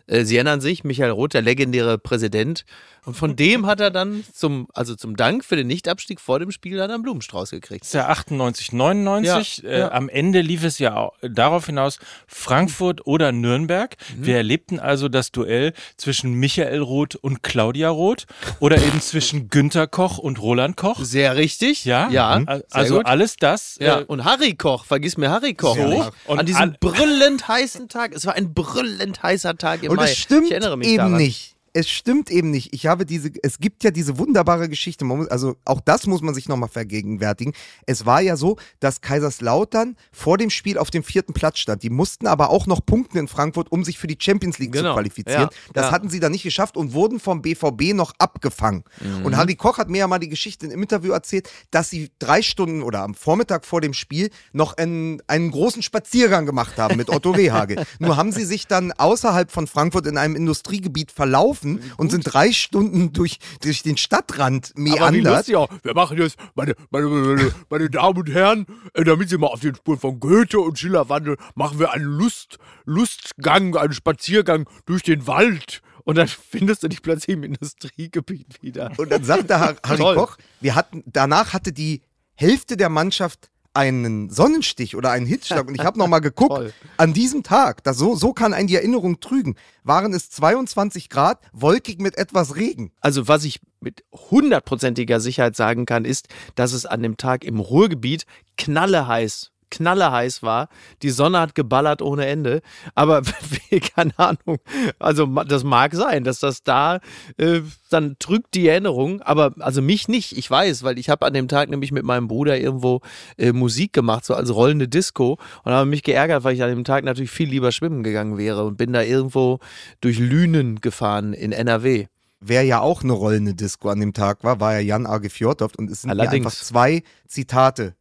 [0.08, 2.66] Sie erinnern sich, Michael Roth, der legendäre Präsident.
[3.06, 6.52] Und von dem hat er dann zum, also zum Dank für den Nichtabstieg vor dem
[6.52, 7.82] Spiel dann einen Blumenstrauß gekriegt.
[7.82, 9.62] Das ist ja 98, 99.
[9.64, 9.92] Ja, äh, ja.
[9.92, 13.96] Am Ende lief es ja au- darauf hinaus, Frankfurt oder Nürnberg.
[14.18, 14.26] Mhm.
[14.26, 18.26] Wir erlebten also das Duell zwischen Michael Roth und Claudia Roth
[18.60, 21.00] oder eben zwischen Günter Koch und Roland Koch.
[21.04, 21.86] Sehr richtig.
[21.86, 22.62] Ja, Ja, Mhm.
[22.72, 23.06] also gut.
[23.06, 23.78] alles das.
[23.80, 25.76] Ja, äh, und Harry Koch, vergiss mir Harry Koch.
[25.76, 26.12] So.
[26.28, 28.14] Und An diesem an- brüllend heißen Tag.
[28.14, 30.06] Es war ein brüllend heißer Tag im Und Mai.
[30.12, 31.18] es stimmt ich erinnere mich eben daran.
[31.18, 31.55] nicht.
[31.78, 32.74] Es stimmt eben nicht.
[32.74, 35.06] Ich habe diese, es gibt ja diese wunderbare Geschichte.
[35.30, 37.52] Also auch das muss man sich nochmal vergegenwärtigen.
[37.86, 41.84] Es war ja so, dass Kaiserslautern vor dem Spiel auf dem vierten Platz stand.
[41.84, 44.92] Die mussten aber auch noch punkten in Frankfurt, um sich für die Champions League Genau.
[44.92, 45.50] zu qualifizieren.
[45.52, 45.72] Ja.
[45.74, 45.92] Das Ja.
[45.92, 48.86] hatten sie dann nicht geschafft und wurden vom BVB noch abgefangen.
[49.02, 49.26] Mhm.
[49.26, 52.42] Und Harry Koch hat mir ja mal die Geschichte im Interview erzählt, dass sie drei
[52.42, 57.10] Stunden oder am Vormittag vor dem Spiel noch einen, einen großen Spaziergang gemacht haben mit
[57.10, 57.84] Otto Rehagel.
[58.00, 61.65] Nur haben sie sich dann außerhalb von Frankfurt in einem Industriegebiet verlaufen
[61.98, 65.36] und sind drei Stunden durch, durch den Stadtrand Aber wie meandert.
[65.38, 65.70] lustig auch.
[65.84, 69.60] Wir machen jetzt, meine, meine, meine, meine Damen und Herren, äh, damit Sie mal auf
[69.60, 75.04] den Spuren von Goethe und Schiller wandeln, machen wir einen Lust, Lustgang, einen Spaziergang durch
[75.04, 75.82] den Wald.
[76.04, 78.92] Und dann findest du dich plötzlich im Industriegebiet wieder.
[78.98, 80.16] Und dann sagte Har- Harry Toll.
[80.16, 82.02] Koch, wir hatten, danach hatte die
[82.36, 85.68] Hälfte der Mannschaft einen Sonnenstich oder einen Hitzschlag.
[85.68, 86.74] Und ich habe nochmal geguckt, Toll.
[86.98, 91.40] an diesem Tag, das so, so kann einen die Erinnerung trügen, waren es 22 Grad,
[91.54, 92.92] wolkig mit etwas Regen.
[93.02, 97.60] Also was ich mit hundertprozentiger Sicherheit sagen kann, ist, dass es an dem Tag im
[97.60, 98.26] Ruhrgebiet
[98.58, 100.70] knalleheiß knalleheiß war.
[101.02, 102.62] Die Sonne hat geballert ohne Ende.
[102.94, 103.22] Aber
[103.96, 104.60] keine Ahnung.
[105.00, 107.00] Also das mag sein, dass das da
[107.38, 109.22] äh, dann trügt die Erinnerung.
[109.22, 110.38] Aber also mich nicht.
[110.38, 113.02] Ich weiß, weil ich habe an dem Tag nämlich mit meinem Bruder irgendwo
[113.38, 115.38] äh, Musik gemacht, so als rollende Disco.
[115.64, 118.66] Und habe mich geärgert, weil ich an dem Tag natürlich viel lieber schwimmen gegangen wäre
[118.66, 119.60] und bin da irgendwo
[120.02, 122.08] durch Lünen gefahren in NRW.
[122.48, 125.78] Wer ja auch eine rollende Disco an dem Tag war, war ja Jan Age Fjordhoft
[125.78, 127.96] und es sind einfach zwei Zitate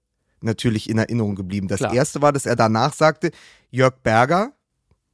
[0.44, 1.68] natürlich in Erinnerung geblieben.
[1.68, 1.94] Das Klar.
[1.94, 3.30] erste war, dass er danach sagte,
[3.70, 4.52] Jörg Berger,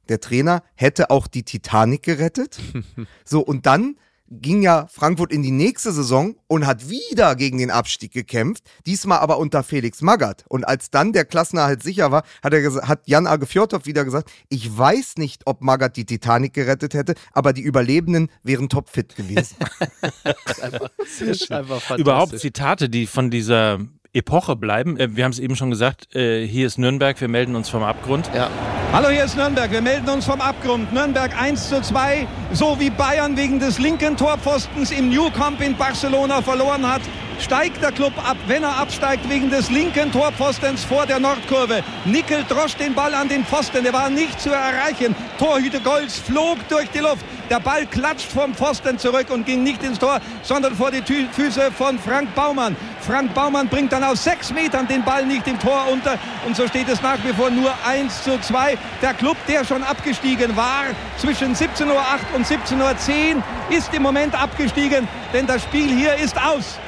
[0.09, 2.59] der Trainer, hätte auch die Titanic gerettet.
[3.25, 3.95] so, und dann
[4.31, 9.19] ging ja Frankfurt in die nächste Saison und hat wieder gegen den Abstieg gekämpft, diesmal
[9.19, 10.45] aber unter Felix Magath.
[10.47, 14.31] Und als dann der Klassenerhalt sicher war, hat, er hat Jan Age Fjordhoff wieder gesagt,
[14.47, 19.57] ich weiß nicht, ob Magath die Titanic gerettet hätte, aber die Überlebenden wären topfit gewesen.
[20.23, 21.99] Das ist einfach, das ist einfach fantastisch.
[21.99, 23.79] Überhaupt Zitate, die von dieser
[24.13, 24.97] Epoche bleiben.
[24.97, 27.83] Äh, Wir haben es eben schon gesagt, äh, hier ist Nürnberg, wir melden uns vom
[27.83, 28.29] Abgrund.
[28.35, 28.49] Ja.
[28.91, 29.71] Hallo, hier ist Nürnberg.
[29.71, 30.91] Wir melden uns vom Abgrund.
[30.91, 32.27] Nürnberg 1 zu 2.
[32.51, 37.01] So wie Bayern wegen des linken Torpfostens im New Camp in Barcelona verloren hat,
[37.41, 41.83] steigt der Club ab, wenn er absteigt, wegen des linken Torpfostens vor der Nordkurve.
[42.05, 43.83] Nickel drosch den Ball an den Pfosten.
[43.83, 45.15] Der war nicht zu erreichen.
[45.37, 47.25] Torhüter Golz flog durch die Luft.
[47.49, 51.25] Der Ball klatscht vom Pfosten zurück und ging nicht ins Tor, sondern vor die Tü
[51.31, 52.77] Füße von Frank Baumann.
[53.01, 56.17] Frank Baumann bringt dann aus sechs Metern den Ball nicht im Tor unter.
[56.45, 58.77] Und so steht es nach wie vor nur 1 zu 2.
[59.01, 60.85] Der Club, der schon abgestiegen war,
[61.17, 62.01] zwischen 17.08 Uhr
[62.35, 66.79] und 17.10 Uhr, ist im Moment abgestiegen, denn das Spiel hier ist aus.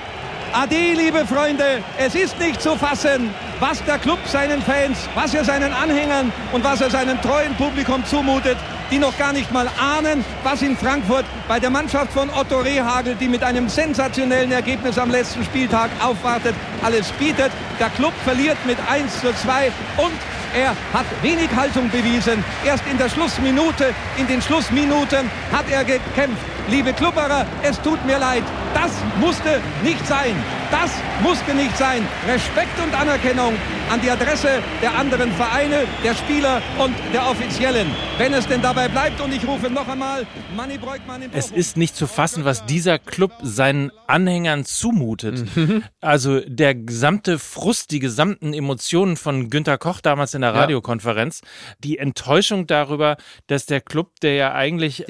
[0.55, 5.43] Ade, liebe Freunde, es ist nicht zu fassen, was der Club seinen Fans, was er
[5.43, 8.57] seinen Anhängern und was er seinem treuen Publikum zumutet,
[8.91, 13.15] die noch gar nicht mal ahnen, was in Frankfurt bei der Mannschaft von Otto Rehagel,
[13.15, 17.51] die mit einem sensationellen Ergebnis am letzten Spieltag aufwartet, alles bietet.
[17.79, 20.13] Der Club verliert mit 1 zu 2 und
[20.55, 22.45] er hat wenig Haltung bewiesen.
[22.63, 26.52] Erst in der Schlussminute, in den Schlussminuten hat er gekämpft.
[26.69, 28.43] Liebe Klubberer, es tut mir leid.
[28.73, 30.35] Das musste nicht sein.
[30.73, 30.89] Das
[31.21, 32.01] musste nicht sein.
[32.27, 33.53] Respekt und Anerkennung
[33.91, 34.47] an die Adresse
[34.81, 37.87] der anderen Vereine, der Spieler und der Offiziellen.
[38.17, 41.77] Wenn es denn dabei bleibt, und ich rufe noch einmal, Manni Breukmann in Es ist
[41.77, 45.45] nicht zu fassen, was dieser Club seinen Anhängern zumutet.
[46.01, 50.59] Also der gesamte Frust, die gesamten Emotionen von Günter Koch damals in der Ja.
[50.61, 51.41] Radiokonferenz,
[51.79, 53.15] die Enttäuschung darüber,
[53.47, 55.05] dass der Club, der ja eigentlich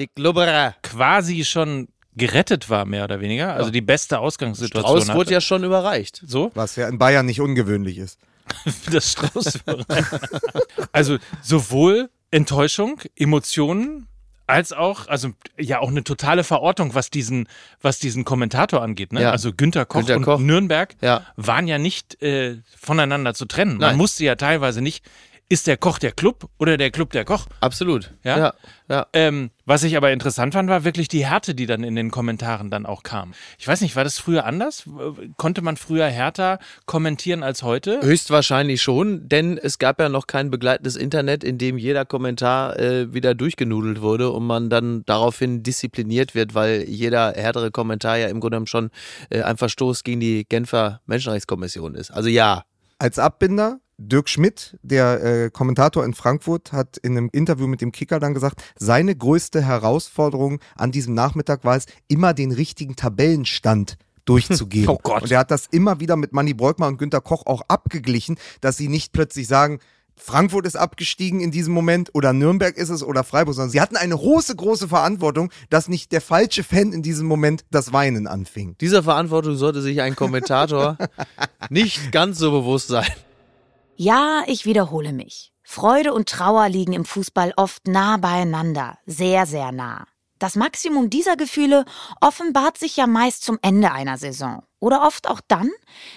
[0.82, 3.70] quasi schon gerettet war, mehr oder weniger, also Ja.
[3.72, 5.18] die beste Ausgangssituation Strauß hatte.
[5.18, 6.22] wurde ja schon überreicht.
[6.26, 6.50] So?
[6.54, 8.18] Was ja in Bayern nicht ungewöhnlich ist.
[8.90, 9.60] das Strauß.
[10.92, 14.06] also sowohl Enttäuschung, Emotionen,
[14.46, 17.48] als auch, also ja auch eine totale Verortung, was diesen,
[17.80, 19.12] was diesen Kommentator angeht.
[19.14, 19.22] Ne?
[19.22, 19.30] Ja.
[19.30, 20.38] Also Günter Koch Günter und Koch.
[20.38, 21.22] Nürnberg Ja.
[21.36, 23.78] waren ja nicht äh, voneinander zu trennen.
[23.78, 23.96] Man Nein.
[23.96, 25.02] musste ja teilweise nicht
[25.54, 27.46] ist der Koch der Club oder der Club der Koch?
[27.60, 28.10] Absolut.
[28.24, 28.38] Ja.
[28.38, 28.54] Ja,
[28.88, 29.06] ja.
[29.12, 32.70] Ähm, was ich aber interessant fand, war wirklich die Härte, die dann in den Kommentaren
[32.70, 33.34] dann auch kam.
[33.56, 34.82] Ich weiß nicht, war das früher anders?
[35.36, 38.02] Konnte man früher härter kommentieren als heute?
[38.02, 43.14] Höchstwahrscheinlich schon, denn es gab ja noch kein begleitendes Internet, in dem jeder Kommentar äh,
[43.14, 48.40] wieder durchgenudelt wurde und man dann daraufhin diszipliniert wird, weil jeder härtere Kommentar ja im
[48.40, 48.90] Grunde genommen schon
[49.30, 52.10] äh, ein Verstoß gegen die Genfer Menschenrechtskommission ist.
[52.10, 52.64] Also ja.
[52.96, 57.92] Als Abbinder Dirk Schmidt, der äh, Kommentator in Frankfurt, hat in einem Interview mit dem
[57.92, 63.96] Kicker dann gesagt, seine größte Herausforderung an diesem Nachmittag war es, immer den richtigen Tabellenstand
[64.24, 64.88] durchzugehen.
[64.94, 65.22] Oh Gott.
[65.22, 68.76] Und er hat das immer wieder mit Manny Breukmann und Günter Koch auch abgeglichen, dass
[68.76, 69.78] sie nicht plötzlich sagen,
[70.16, 73.96] Frankfurt ist abgestiegen in diesem Moment oder Nürnberg ist es oder Freiburg, sondern sie hatten
[73.96, 78.76] eine große, große Verantwortung, dass nicht der falsche Fan in diesem Moment das Weinen anfing.
[78.80, 80.96] Dieser Verantwortung sollte sich ein Kommentator
[81.68, 83.10] nicht ganz so bewusst sein.
[83.96, 85.52] Ja, ich wiederhole mich.
[85.62, 90.06] Freude und Trauer liegen im Fußball oft nah beieinander, sehr, sehr nah.
[90.40, 91.84] Das Maximum dieser Gefühle
[92.20, 95.70] offenbart sich ja meist zum Ende einer Saison oder oft auch dann,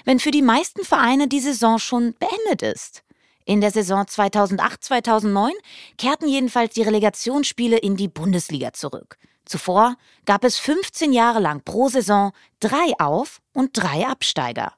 [0.06, 3.04] wenn für die meisten Vereine die Saison schon beendet ist.
[3.46, 5.52] In der Saison 2008-2009
[5.98, 9.18] kehrten jedenfalls die Relegationsspiele in die Bundesliga zurück.
[9.46, 14.74] Zuvor gab es 15 Jahre lang pro Saison drei Auf- und drei Absteiger.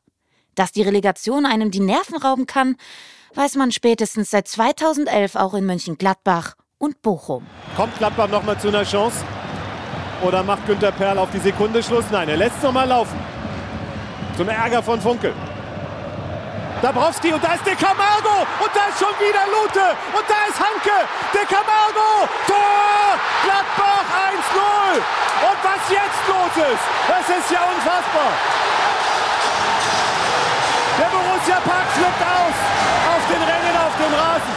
[0.60, 2.76] Dass die Relegation einem die Nerven rauben kann,
[3.34, 7.48] weiß man spätestens seit 2011 auch in Mönchengladbach und Bochum.
[7.78, 9.24] Kommt Gladbach nochmal zu einer Chance?
[10.22, 12.04] Oder macht Günter Perl auf die Sekunde Schluss?
[12.12, 13.18] Nein, er lässt es nochmal laufen.
[14.36, 15.34] Zum Ärger von Funkel.
[16.82, 20.60] Dabrowski und da ist De Camargo und da ist schon wieder Lute und da ist
[20.60, 21.08] Hanke.
[21.32, 24.98] De Camargo, Tor, Gladbach 1-0.
[25.48, 28.79] Und was jetzt los ist, das ist ja unfassbar.
[31.00, 32.56] Der Borussia Park flippt aus
[33.08, 34.54] auf den Rennen auf dem Rasen.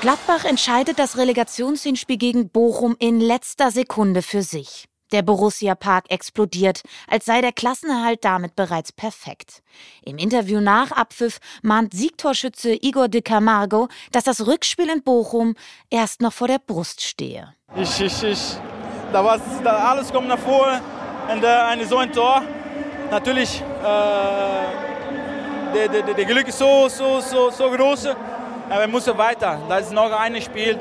[0.00, 4.86] Gladbach entscheidet das Relegationshinspiel gegen Bochum in letzter Sekunde für sich.
[5.12, 9.62] Der Borussia Park explodiert, als sei der Klassenerhalt damit bereits perfekt.
[10.02, 15.54] Im Interview nach Abpfiff mahnt Siegtorschütze Igor de Camargo, dass das Rückspiel in Bochum
[15.90, 17.52] erst noch vor der Brust stehe.
[17.76, 18.56] Ich, ich, ich,
[19.12, 20.80] da war da alles kommt nach vorne
[21.30, 22.42] und äh, eine so ein Tor.
[23.10, 24.95] Natürlich, äh,
[25.74, 28.06] der, der, der Glück ist so, so, so, so groß.
[28.68, 29.58] Aber wir müssen weiter.
[29.68, 30.78] Das ist noch ein Spiel.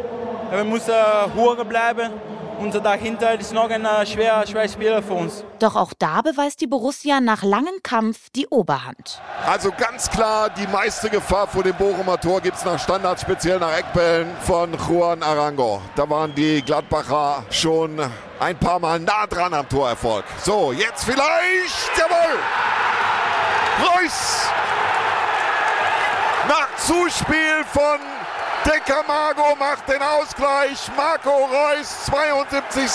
[0.51, 0.93] Wir müssen
[1.35, 2.11] ruhig bleiben.
[2.57, 5.43] Und dahinter ist noch ein äh, schwerer, schwerer Spieler für uns.
[5.59, 9.21] Doch auch da beweist die Borussia nach langem Kampf die Oberhand.
[9.45, 13.59] Also ganz klar, die meiste Gefahr vor dem Bochumer Tor gibt es nach Standards, speziell
[13.59, 15.81] nach Eckbällen von Juan Arango.
[15.95, 17.99] Da waren die Gladbacher schon
[18.39, 20.23] ein paar Mal nah dran am Torerfolg.
[20.41, 22.39] So, jetzt vielleicht, jawohl,
[23.81, 24.44] Reus.
[26.77, 27.99] Zuspiel von
[28.65, 30.89] De Camargo macht den Ausgleich.
[30.97, 32.89] Marco Reus, 72.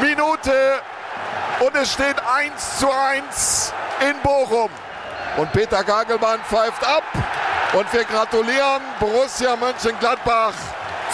[0.00, 0.82] Minute.
[1.60, 3.72] Und es steht 1 zu 1
[4.08, 4.70] in Bochum.
[5.36, 7.04] Und Peter Gagelmann pfeift ab.
[7.72, 10.54] Und wir gratulieren Borussia Mönchengladbach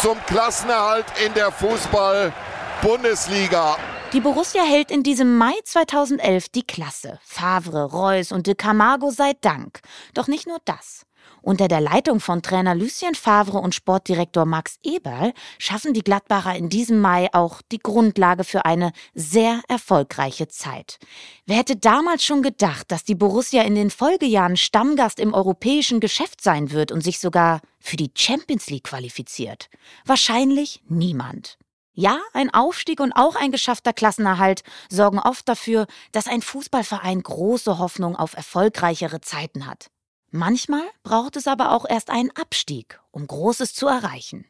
[0.01, 3.77] zum Klassenerhalt in der Fußball-Bundesliga.
[4.13, 7.19] Die Borussia hält in diesem Mai 2011 die Klasse.
[7.23, 9.81] Favre, Reus und de Camargo sei Dank.
[10.15, 11.06] Doch nicht nur das.
[11.47, 16.69] Unter der Leitung von Trainer Lucien Favre und Sportdirektor Max Eberl schaffen die Gladbacher in
[16.69, 20.99] diesem Mai auch die Grundlage für eine sehr erfolgreiche Zeit.
[21.47, 26.43] Wer hätte damals schon gedacht, dass die Borussia in den Folgejahren Stammgast im europäischen Geschäft
[26.43, 29.71] sein wird und sich sogar für die Champions League qualifiziert?
[30.05, 31.59] Wahrscheinlich niemand.
[31.93, 37.79] Ja, ein Aufstieg und auch ein geschaffter Klassenerhalt sorgen oft dafür, dass ein Fußballverein große
[37.79, 39.91] Hoffnung auf erfolgreichere Zeiten hat.
[40.31, 44.47] Manchmal braucht es aber auch erst einen Abstieg, um Großes zu erreichen.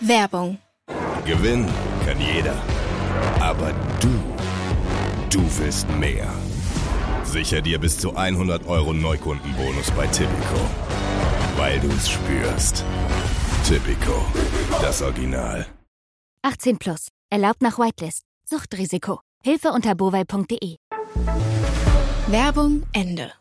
[0.00, 0.58] Werbung.
[1.24, 1.70] Gewinnen
[2.04, 2.56] kann jeder.
[3.40, 4.08] Aber du,
[5.30, 6.32] du willst mehr.
[7.24, 10.60] Sicher dir bis zu 100 Euro Neukundenbonus bei Tipico.
[11.56, 12.84] Weil du es spürst.
[13.64, 14.24] Tipico,
[14.80, 15.66] das Original.
[16.42, 17.08] 18 plus.
[17.28, 18.22] Erlaubt nach Whitelist.
[18.48, 19.20] Suchtrisiko.
[19.42, 20.76] Hilfe unter bovai.de.
[22.28, 23.32] Werbung Ende.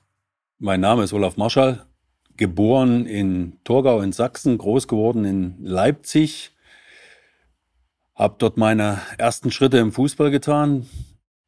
[0.57, 1.85] Mein Name ist Olaf Marschall,
[2.37, 6.51] geboren in Torgau in Sachsen, groß geworden in Leipzig.
[8.15, 10.87] Hab dort meine ersten Schritte im Fußball getan,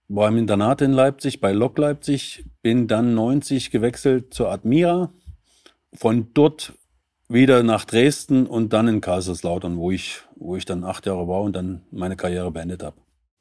[0.09, 5.13] war im Internat in Leipzig, bei Lok Leipzig, bin dann 90 gewechselt zur Admira,
[5.93, 6.73] von dort
[7.29, 11.43] wieder nach Dresden und dann in Kaiserslautern, wo ich, wo ich dann acht Jahre war
[11.43, 12.97] und dann meine Karriere beendet habe.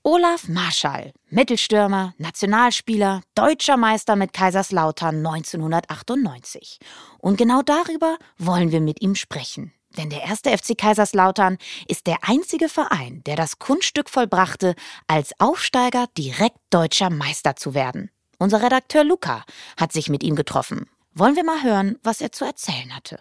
[0.09, 6.79] Olaf Marschall, Mittelstürmer, Nationalspieler, deutscher Meister mit Kaiserslautern 1998.
[7.19, 9.73] Und genau darüber wollen wir mit ihm sprechen.
[9.99, 14.77] Denn der erste FC Kaiserslautern ist der einzige Verein, der das Kunststück vollbrachte,
[15.09, 18.13] als Aufsteiger direkt deutscher Meister zu werden.
[18.39, 19.43] Unser Redakteur Luca
[19.77, 20.89] hat sich mit ihm getroffen.
[21.15, 23.19] Wollen wir mal hören, was er zu erzählen hatte.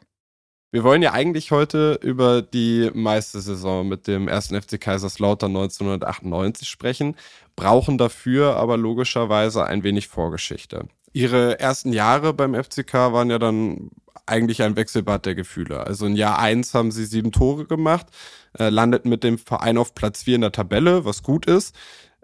[0.76, 4.48] Wir wollen ja eigentlich heute über die Meistersaison mit dem 1.
[4.48, 7.16] FC Kaiserslautern 1998 sprechen,
[7.56, 10.90] brauchen dafür aber logischerweise ein wenig Vorgeschichte.
[11.14, 13.90] Ihre ersten Jahre beim FCK waren ja dann
[14.26, 15.80] eigentlich ein Wechselbad der Gefühle.
[15.80, 18.08] Also in Jahr eins haben sie sieben Tore gemacht,
[18.60, 21.74] äh, landeten mit dem Verein auf Platz vier in der Tabelle, was gut ist.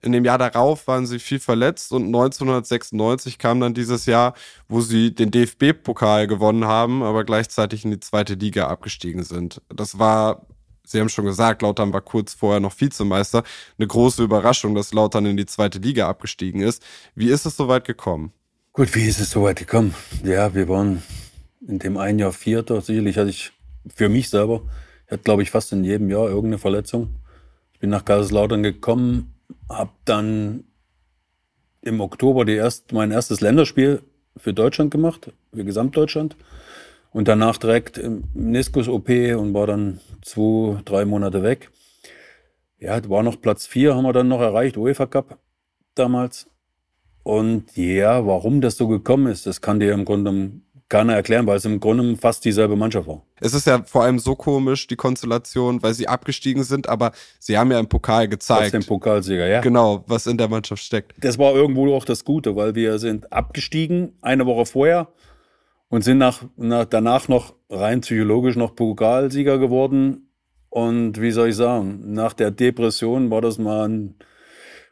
[0.04, 4.34] In dem Jahr darauf waren sie viel verletzt und 1996 kam dann dieses Jahr,
[4.68, 9.62] wo sie den DFB-Pokal gewonnen haben, aber gleichzeitig in die zweite Liga abgestiegen sind.
[9.70, 10.48] Das war,
[10.84, 13.44] Sie haben schon gesagt, Lautern war kurz vorher noch Vizemeister.
[13.78, 16.84] Eine große Überraschung, dass Lautern in die zweite Liga abgestiegen ist.
[17.14, 18.34] Wie ist es soweit gekommen?
[18.74, 19.94] Gut, wie ist es soweit gekommen?
[20.24, 21.04] Ja, wir waren
[21.68, 22.82] in dem einen Jahr Vierter.
[22.82, 23.52] Sicherlich hatte ich
[23.94, 24.64] für mich selber,
[25.06, 27.16] ich hatte glaube ich fast in jedem Jahr irgendeine Verletzung.
[27.74, 29.34] Ich bin nach Kaiserslautern gekommen,
[29.70, 30.66] habe dann
[31.82, 34.02] im Oktober erst, mein erstes Länderspiel
[34.38, 36.36] für Deutschland gemacht, für Gesamtdeutschland.
[37.12, 41.72] Und danach direkt im Meniskus-OP und war dann zwei, drei Monate weg.
[42.80, 45.38] Ja, war noch Platz vier, haben wir dann noch erreicht, UEFA Cup
[45.94, 46.50] damals.
[47.24, 50.52] Und ja, warum das so gekommen ist, das kann dir im Grunde
[50.92, 53.24] keiner erklären, weil es im Grunde fast dieselbe Mannschaft war.
[53.40, 57.58] Es ist ja vor allem so komisch, die Konstellation, weil sie abgestiegen sind, aber sie
[57.58, 58.74] haben ja im Pokal gezeigt.
[58.74, 59.62] Den Pokalsieger, ja.
[59.62, 61.14] Genau, was in der Mannschaft steckt.
[61.18, 65.08] Das war irgendwo auch das Gute, weil wir sind abgestiegen eine Woche vorher
[65.88, 70.30] und sind nach, nach danach noch rein psychologisch noch Pokalsieger geworden.
[70.70, 74.16] Und wie soll ich sagen, nach der Depression war das mal ein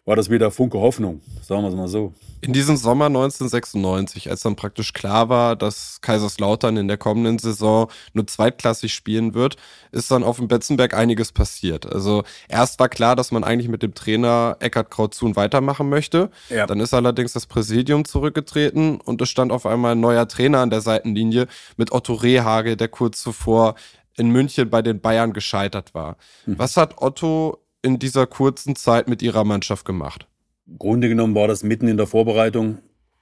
[0.06, 2.14] war das wieder Funke Hoffnung, sagen wir es mal so.
[2.42, 7.90] In diesem Sommer 1996, als dann praktisch klar war, dass Kaiserslautern in der kommenden Saison
[8.14, 9.58] nur zweitklassig spielen wird,
[9.92, 11.86] ist dann auf dem Betzenberg einiges passiert.
[11.92, 16.32] Also erst war klar, dass man eigentlich mit dem Trainer Eckhard Krautzun weitermachen möchte.
[16.50, 16.66] Ja.
[16.66, 20.70] Dann ist allerdings das Präsidium zurückgetreten und es stand auf einmal ein neuer Trainer an
[20.70, 23.76] der Seitenlinie mit Otto Rehagel, der kurz zuvor
[24.16, 26.16] in München bei den Bayern gescheitert war.
[26.46, 26.58] Hm.
[26.58, 30.29] Was hat Otto in dieser kurzen Zeit mit ihrer Mannschaft gemacht?
[30.78, 32.80] Grunde genommen war das mitten in der Vorbereitung.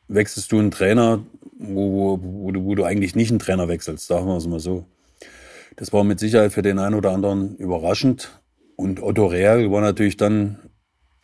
[0.08, 1.24] Wechselst du einen Trainer,
[1.60, 4.86] wo, wo, wo, du, eigentlich nicht einen Trainer wechselst, sagen wir es mal so.
[5.76, 8.42] Das war mit Sicherheit für den einen oder anderen überraschend.
[8.76, 10.60] Und Otto Real war natürlich dann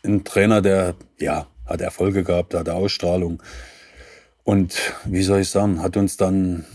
[0.03, 3.41] ein Trainer, der, ja, hat Erfolge gehabt, hat Ausstrahlung.
[4.43, 6.65] Und wie soll ich sagen, hat uns dann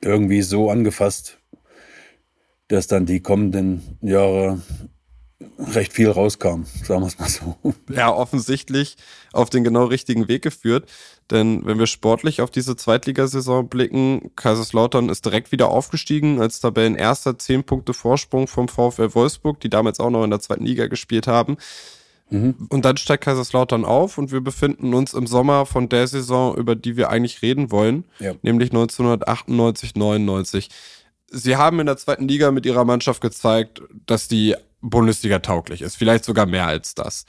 [0.00, 1.38] irgendwie so angefasst,
[2.68, 4.62] dass dann die kommenden Jahre
[5.58, 7.56] recht viel rauskam, sagen wir es mal so.
[7.90, 8.96] Ja, offensichtlich
[9.32, 10.90] auf den genau richtigen Weg geführt.
[11.30, 17.38] Denn wenn wir sportlich auf diese Zweitligasaison blicken, Kaiserslautern ist direkt wieder aufgestiegen als Tabellenerster,
[17.38, 21.26] zehn Punkte Vorsprung vom VfL Wolfsburg, die damals auch noch in der zweiten Liga gespielt
[21.26, 21.56] haben.
[22.30, 22.54] Mhm.
[22.68, 26.74] Und dann steigt Kaiserslautern auf und wir befinden uns im Sommer von der Saison, über
[26.74, 28.34] die wir eigentlich reden wollen, ja.
[28.42, 30.68] nämlich 1998, 99.
[31.30, 34.56] Sie haben in der zweiten Liga mit ihrer Mannschaft gezeigt, dass die
[34.90, 37.24] Bundesliga tauglich ist, vielleicht sogar mehr als das.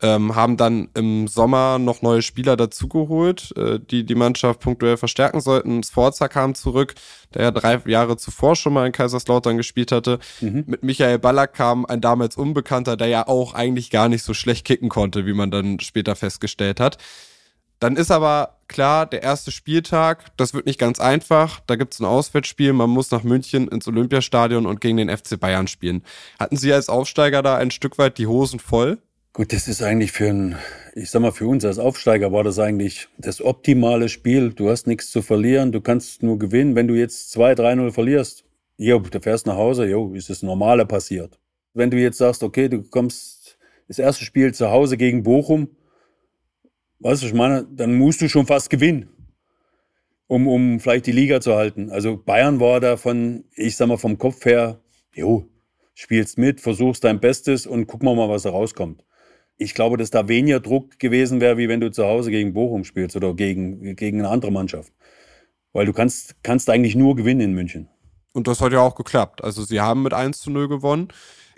[0.00, 5.40] Ähm, haben dann im Sommer noch neue Spieler dazugeholt, äh, die die Mannschaft punktuell verstärken
[5.40, 5.82] sollten.
[5.82, 6.94] Sforza kam zurück,
[7.34, 10.20] der ja drei Jahre zuvor schon mal in Kaiserslautern gespielt hatte.
[10.40, 10.64] Mhm.
[10.68, 14.64] Mit Michael Ballack kam ein damals Unbekannter, der ja auch eigentlich gar nicht so schlecht
[14.64, 16.98] kicken konnte, wie man dann später festgestellt hat.
[17.80, 21.60] Dann ist aber klar, der erste Spieltag, das wird nicht ganz einfach.
[21.66, 25.38] Da gibt es ein Auswärtsspiel, man muss nach München ins Olympiastadion und gegen den FC
[25.38, 26.02] Bayern spielen.
[26.38, 28.98] Hatten Sie als Aufsteiger da ein Stück weit die Hosen voll?
[29.32, 30.56] Gut, das ist eigentlich für ein,
[30.96, 34.52] ich sag mal, für uns als Aufsteiger war das eigentlich das optimale Spiel.
[34.52, 36.74] Du hast nichts zu verlieren, du kannst nur gewinnen.
[36.74, 38.44] Wenn du jetzt 2-3-0 verlierst,
[38.76, 41.38] jo, du fährst nach Hause, jo, ist das Normale passiert.
[41.72, 45.68] Wenn du jetzt sagst, okay, du kommst das erste Spiel zu Hause gegen Bochum,
[47.00, 49.08] Weißt du, ich meine, dann musst du schon fast gewinnen,
[50.26, 51.90] um, um vielleicht die Liga zu halten.
[51.90, 54.80] Also Bayern war da von, ich sag mal, vom Kopf her,
[55.14, 55.48] jo,
[55.94, 59.04] spielst mit, versuchst dein Bestes und guck mal, mal was da rauskommt.
[59.56, 62.84] Ich glaube, dass da weniger Druck gewesen wäre, wie wenn du zu Hause gegen Bochum
[62.84, 64.92] spielst oder gegen, gegen eine andere Mannschaft.
[65.72, 67.88] Weil du kannst, kannst eigentlich nur gewinnen in München.
[68.32, 69.42] Und das hat ja auch geklappt.
[69.42, 71.08] Also sie haben mit 1 zu 0 gewonnen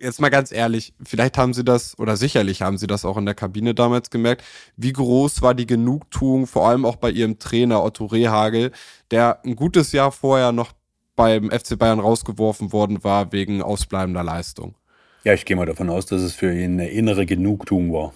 [0.01, 3.27] jetzt mal ganz ehrlich, vielleicht haben Sie das oder sicherlich haben Sie das auch in
[3.27, 4.43] der Kabine damals gemerkt.
[4.77, 8.73] Wie groß war die Genugtuung, vor allem auch bei Ihrem Trainer Otto Rehagel,
[9.11, 10.73] der ein gutes Jahr vorher noch
[11.17, 14.75] beim FC Bayern rausgeworfen worden war wegen ausbleibender Leistung?
[15.23, 18.15] Ja, ich gehe mal davon aus, dass es für ihn eine innere Genugtuung war.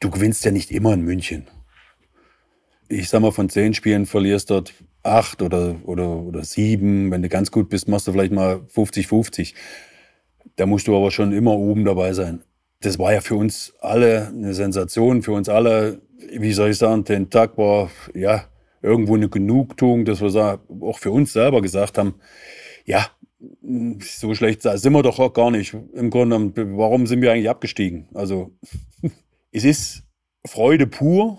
[0.00, 1.46] Du gewinnst ja nicht immer in München.
[2.88, 7.12] Ich sag mal, von zehn Spielen verlierst dort acht oder, oder, oder sieben.
[7.12, 9.54] Wenn du ganz gut bist, machst du vielleicht mal 50-50.
[10.56, 12.42] Da musst du aber schon immer oben dabei sein.
[12.80, 16.00] Das war ja für uns alle eine Sensation, für uns alle,
[16.32, 18.44] wie soll ich sagen, den Tag war, ja,
[18.82, 22.14] irgendwo eine Genugtuung, dass wir auch für uns selber gesagt haben,
[22.84, 23.06] ja,
[24.00, 25.74] so schlecht sind wir doch auch gar nicht.
[25.94, 28.08] Im Grunde, warum sind wir eigentlich abgestiegen?
[28.14, 28.52] Also,
[29.52, 30.02] es ist
[30.46, 31.38] Freude pur,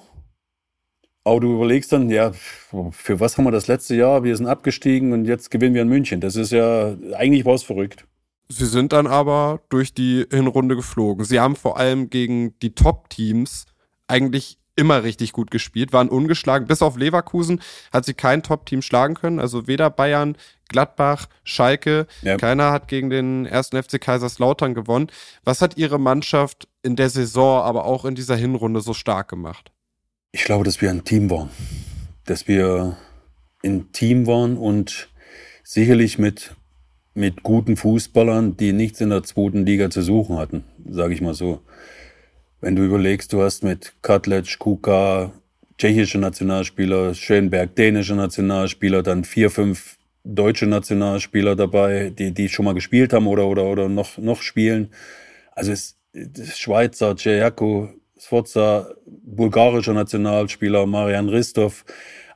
[1.23, 4.23] aber du überlegst dann, ja, für was haben wir das letzte Jahr?
[4.23, 6.19] Wir sind abgestiegen und jetzt gewinnen wir in München.
[6.19, 8.07] Das ist ja, eigentlich war es verrückt.
[8.51, 11.23] Sie sind dann aber durch die Hinrunde geflogen.
[11.23, 13.65] Sie haben vor allem gegen die Top-Teams
[14.07, 16.67] eigentlich immer richtig gut gespielt, waren ungeschlagen.
[16.67, 19.39] Bis auf Leverkusen hat sie kein Top-Team schlagen können.
[19.39, 20.37] Also weder Bayern,
[20.69, 22.07] Gladbach, Schalke.
[22.21, 22.37] Ja.
[22.37, 25.07] Keiner hat gegen den ersten FC Kaiserslautern gewonnen.
[25.43, 29.71] Was hat Ihre Mannschaft in der Saison, aber auch in dieser Hinrunde so stark gemacht?
[30.31, 31.49] Ich glaube, dass wir ein Team waren.
[32.25, 32.97] Dass wir
[33.63, 35.09] ein Team waren und
[35.63, 36.55] sicherlich mit,
[37.13, 41.33] mit guten Fußballern, die nichts in der zweiten Liga zu suchen hatten, sage ich mal
[41.33, 41.61] so.
[42.61, 45.31] Wenn du überlegst, du hast mit Katlec, Kuka,
[45.77, 52.75] tschechische Nationalspieler, Schönberg, dänische Nationalspieler, dann vier, fünf deutsche Nationalspieler dabei, die, die schon mal
[52.75, 54.91] gespielt haben oder, oder, oder noch, noch spielen.
[55.53, 55.97] Also es,
[56.55, 61.85] Schweizer, Cejako, Sforza, bulgarischer Nationalspieler, Marian Ristov.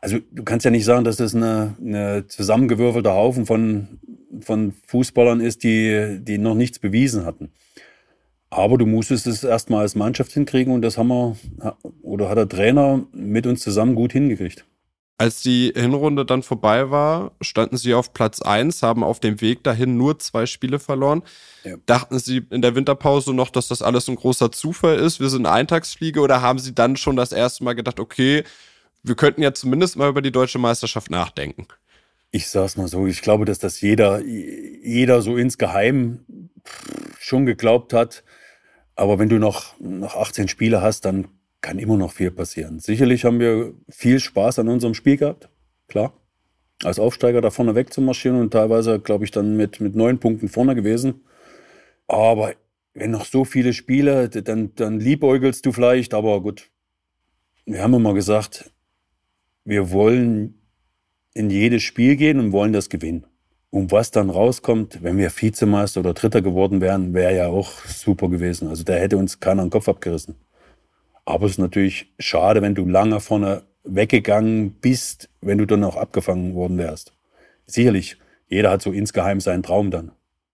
[0.02, 4.00] Also du kannst ja nicht sagen, dass das eine, eine zusammengewürfelter Haufen von,
[4.42, 7.52] von Fußballern ist, die, die noch nichts bewiesen hatten.
[8.50, 11.36] Aber du musstest es erstmal als Mannschaft hinkriegen und das haben wir,
[12.02, 14.66] oder hat der Trainer mit uns zusammen gut hingekriegt.
[15.18, 19.64] Als die Hinrunde dann vorbei war, standen sie auf Platz 1, haben auf dem Weg
[19.64, 21.24] dahin nur zwei Spiele verloren.
[21.64, 21.76] Ja.
[21.86, 25.22] Dachten sie in der Winterpause noch, dass das alles ein großer Zufall ist?
[25.22, 28.44] Wir sind Eintagsfliege oder haben sie dann schon das erste Mal gedacht, okay,
[29.04, 31.68] wir könnten ja zumindest mal über die deutsche Meisterschaft nachdenken?
[32.36, 36.20] Ich sag's mal so, ich glaube, dass das jeder, jeder so insgeheim
[37.18, 38.26] schon geglaubt hat.
[38.94, 41.30] Aber wenn du noch, noch 18 Spiele hast, dann
[41.62, 42.80] kann immer noch viel passieren.
[42.80, 45.48] Sicherlich haben wir viel Spaß an unserem Spiel gehabt,
[45.88, 46.12] klar.
[46.84, 50.76] Als Aufsteiger da vorne wegzumarschieren und teilweise, glaube ich, dann mit, mit neun Punkten vorne
[50.76, 51.24] gewesen.
[52.06, 52.54] Aber
[52.94, 56.70] wenn noch so viele Spiele, dann, dann liebäugelst du vielleicht, aber gut.
[57.66, 58.74] Wir haben immer gesagt,
[59.64, 60.65] wir wollen
[61.36, 63.28] in jedes Spiel gehen und wollen das gewinnen.
[63.70, 68.30] Und was dann rauskommt, wenn wir Vizemeister oder Dritter geworden wären, wäre ja auch super
[68.30, 68.70] gewesen.
[68.70, 70.36] Also da hätte uns keiner den Kopf abgerissen.
[71.26, 75.98] Aber es ist natürlich schade, wenn du lange vorne weggegangen bist, wenn du dann auch
[75.98, 77.14] abgefangen worden wärst.
[77.66, 78.18] Sicherlich,
[78.48, 80.12] jeder hat so insgeheim seinen Traum dann.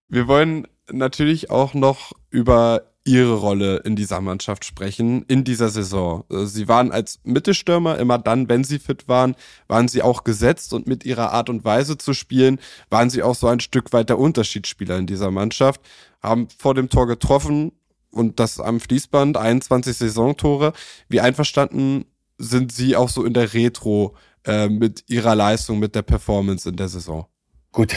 [0.08, 6.24] Wir wollen natürlich auch noch über ihre Rolle in dieser Mannschaft sprechen, in dieser Saison.
[6.30, 9.34] Sie waren als Mittelstürmer immer dann, wenn sie fit waren,
[9.66, 13.34] waren sie auch gesetzt und mit ihrer Art und Weise zu spielen, waren sie auch
[13.34, 15.80] so ein Stück weit der Unterschiedsspieler in dieser Mannschaft,
[16.22, 17.72] haben vor dem Tor getroffen,
[18.12, 20.72] und das am Fließband, 21 Saisontore.
[21.08, 22.04] Wie einverstanden
[22.38, 26.76] sind Sie auch so in der Retro äh, mit Ihrer Leistung, mit der Performance in
[26.76, 27.26] der Saison?
[27.72, 27.94] Gut,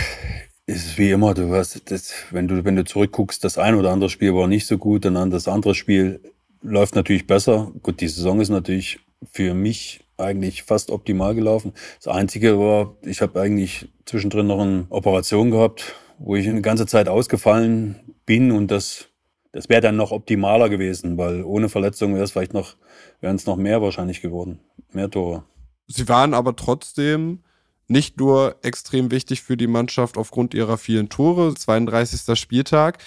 [0.67, 4.09] ist wie immer, du hast das, wenn du, wenn du zurückguckst, das ein oder andere
[4.09, 6.21] Spiel war nicht so gut, dann das andere Spiel
[6.61, 7.71] läuft natürlich besser.
[7.83, 8.99] Gut, die Saison ist natürlich
[9.31, 11.73] für mich eigentlich fast optimal gelaufen.
[11.97, 16.85] Das Einzige war, ich habe eigentlich zwischendrin noch eine Operation gehabt, wo ich eine ganze
[16.87, 19.09] Zeit ausgefallen bin und das
[19.55, 22.75] das wäre dann noch optimaler gewesen, weil ohne Verletzung wäre es vielleicht noch,
[23.21, 24.59] wären es noch mehr wahrscheinlich geworden.
[24.91, 25.45] Mehr Tore.
[25.87, 27.39] Sie waren aber trotzdem
[27.87, 31.53] nicht nur extrem wichtig für die Mannschaft aufgrund ihrer vielen Tore.
[31.53, 32.39] 32.
[32.39, 32.97] Spieltag.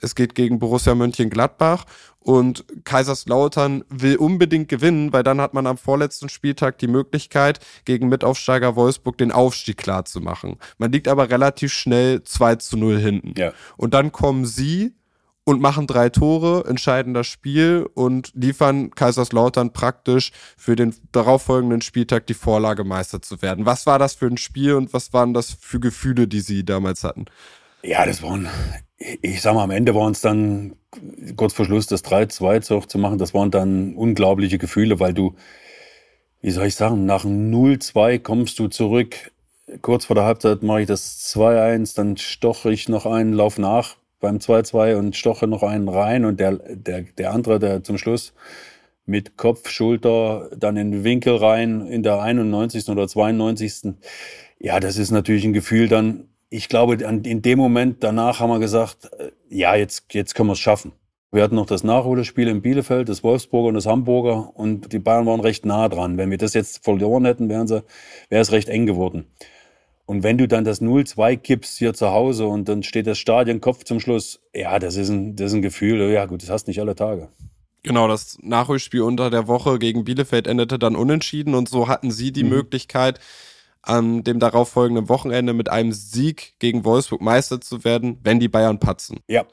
[0.00, 1.86] Es geht gegen Borussia Mönchengladbach
[2.20, 8.08] und Kaiserslautern will unbedingt gewinnen, weil dann hat man am vorletzten Spieltag die Möglichkeit, gegen
[8.08, 10.58] Mitaufsteiger Wolfsburg den Aufstieg klar zu machen.
[10.76, 13.34] Man liegt aber relativ schnell 2 zu 0 hinten.
[13.38, 13.52] Ja.
[13.76, 14.94] Und dann kommen sie
[15.46, 22.26] und machen drei Tore, entscheiden das Spiel und liefern Kaiserslautern praktisch für den darauffolgenden Spieltag
[22.26, 23.64] die Vorlage, Meister zu werden.
[23.64, 27.04] Was war das für ein Spiel und was waren das für Gefühle, die Sie damals
[27.04, 27.26] hatten?
[27.84, 28.48] Ja, das waren,
[28.98, 30.74] ich sag mal, am Ende waren es dann
[31.36, 33.18] kurz vor Schluss das 3-2 zu machen.
[33.18, 35.36] Das waren dann unglaubliche Gefühle, weil du,
[36.42, 39.30] wie soll ich sagen, nach 0-2 kommst du zurück.
[39.80, 43.96] Kurz vor der Halbzeit mache ich das 2-1, dann stoche ich noch einen Lauf nach,
[44.20, 48.34] beim 2-2 und stoche noch einen rein und der, der, der andere, der zum Schluss
[49.04, 52.88] mit Kopf, Schulter dann in den Winkel rein in der 91.
[52.88, 53.94] oder 92.
[54.58, 58.58] Ja, das ist natürlich ein Gefühl dann, ich glaube, in dem Moment danach haben wir
[58.58, 59.10] gesagt,
[59.48, 60.92] ja, jetzt, jetzt können wir es schaffen.
[61.32, 65.26] Wir hatten noch das Nachholspiel in Bielefeld, das Wolfsburger und das Hamburger und die Bayern
[65.26, 66.18] waren recht nah dran.
[66.18, 67.82] Wenn wir das jetzt verloren hätten, wären sie,
[68.28, 69.26] wäre es recht eng geworden.
[70.06, 73.60] Und wenn du dann das 0-2 kippst hier zu Hause und dann steht das Stadion
[73.60, 76.68] Kopf zum Schluss, ja, das ist ein, das ist ein Gefühl, ja gut, das hast
[76.68, 77.28] nicht alle Tage.
[77.82, 82.32] Genau, das Nachholspiel unter der Woche gegen Bielefeld endete dann unentschieden und so hatten sie
[82.32, 82.50] die mhm.
[82.50, 83.20] Möglichkeit,
[83.82, 88.80] an dem darauffolgenden Wochenende mit einem Sieg gegen Wolfsburg Meister zu werden, wenn die Bayern
[88.80, 89.20] patzen.
[89.28, 89.44] Ja.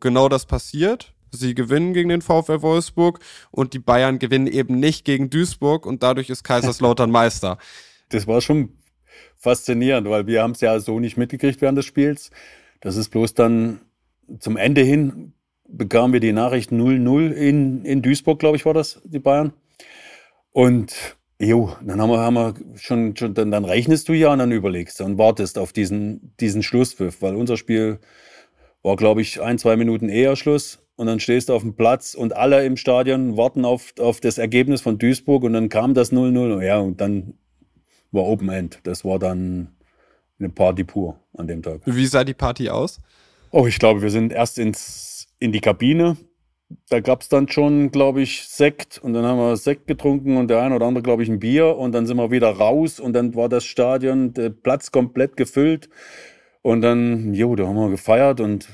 [0.00, 1.12] Genau das passiert.
[1.30, 6.02] Sie gewinnen gegen den VfL Wolfsburg und die Bayern gewinnen eben nicht gegen Duisburg und
[6.02, 7.58] dadurch ist Kaiserslautern Meister.
[8.08, 8.70] Das war schon
[9.44, 12.30] faszinierend, weil wir haben es ja so nicht mitgekriegt während des Spiels.
[12.80, 13.80] Das ist bloß dann
[14.40, 15.34] zum Ende hin
[15.68, 19.52] bekamen wir die Nachricht 0-0 in, in Duisburg, glaube ich, war das, die Bayern.
[20.52, 24.38] Und jo, dann haben wir, haben wir schon, schon dann, dann rechnest du ja und
[24.38, 27.98] dann überlegst und wartest auf diesen, diesen Schlusspfiff, weil unser Spiel
[28.82, 30.80] war, glaube ich, ein, zwei Minuten eher Schluss.
[30.96, 34.38] Und dann stehst du auf dem Platz und alle im Stadion warten auf, auf das
[34.38, 36.62] Ergebnis von Duisburg und dann kam das 0-0.
[36.62, 37.34] Ja, und dann
[38.14, 38.80] war Open End.
[38.84, 39.68] Das war dann
[40.38, 41.80] eine Party pur an dem Tag.
[41.84, 43.00] Wie sah die Party aus?
[43.50, 46.16] Oh, ich glaube, wir sind erst ins in die Kabine.
[46.88, 50.48] Da gab es dann schon, glaube ich, Sekt und dann haben wir Sekt getrunken und
[50.48, 53.12] der eine oder andere, glaube ich, ein Bier und dann sind wir wieder raus und
[53.12, 55.90] dann war das Stadion, der Platz komplett gefüllt
[56.62, 58.66] und dann, jo, da haben wir gefeiert und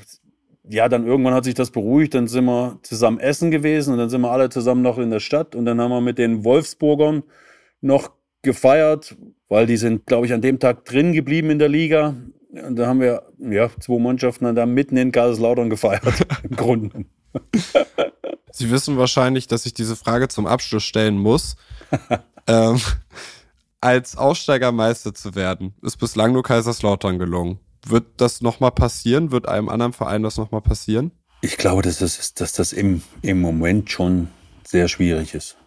[0.63, 4.09] ja, dann irgendwann hat sich das beruhigt, dann sind wir zusammen essen gewesen und dann
[4.09, 7.23] sind wir alle zusammen noch in der Stadt und dann haben wir mit den Wolfsburgern
[7.81, 8.11] noch
[8.41, 9.15] gefeiert,
[9.49, 12.15] weil die sind, glaube ich, an dem Tag drin geblieben in der Liga
[12.51, 16.03] und da haben wir ja zwei Mannschaften da mitten in Kaiserslautern gefeiert,
[16.43, 17.05] im Grunde.
[18.51, 21.55] Sie wissen wahrscheinlich, dass ich diese Frage zum Abschluss stellen muss.
[22.47, 22.79] ähm,
[23.79, 27.59] als Aussteigermeister zu werden, ist bislang nur Kaiserslautern gelungen.
[27.85, 29.31] Wird das nochmal passieren?
[29.31, 31.11] Wird einem anderen Verein das nochmal passieren?
[31.41, 34.27] Ich glaube, dass das, dass das im, im Moment schon
[34.63, 35.57] sehr schwierig ist.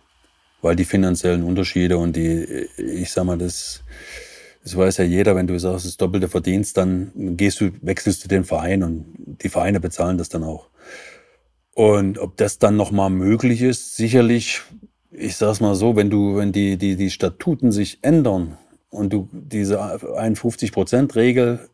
[0.64, 2.42] Weil die finanziellen Unterschiede und die,
[2.78, 3.84] ich sag mal, das,
[4.62, 8.28] das weiß ja jeder, wenn du sagst, das doppelte Verdienst, dann gehst du, wechselst du
[8.28, 9.04] den Verein und
[9.42, 10.70] die Vereine bezahlen das dann auch.
[11.74, 14.62] Und ob das dann nochmal möglich ist, sicherlich,
[15.10, 18.56] ich sag's mal so, wenn du, wenn die, die, die Statuten sich ändern
[18.88, 21.68] und du diese 51-Prozent-Regel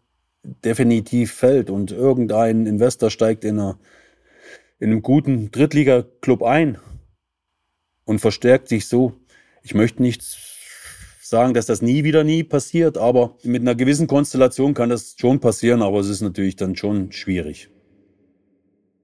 [0.65, 3.79] definitiv fällt und irgendein Investor steigt in, einer,
[4.81, 6.79] in einem guten Drittliga-Club ein
[8.11, 9.13] und verstärkt sich so,
[9.63, 10.37] ich möchte nichts
[11.23, 15.39] sagen, dass das nie wieder nie passiert, aber mit einer gewissen Konstellation kann das schon
[15.39, 17.71] passieren, aber es ist natürlich dann schon schwierig.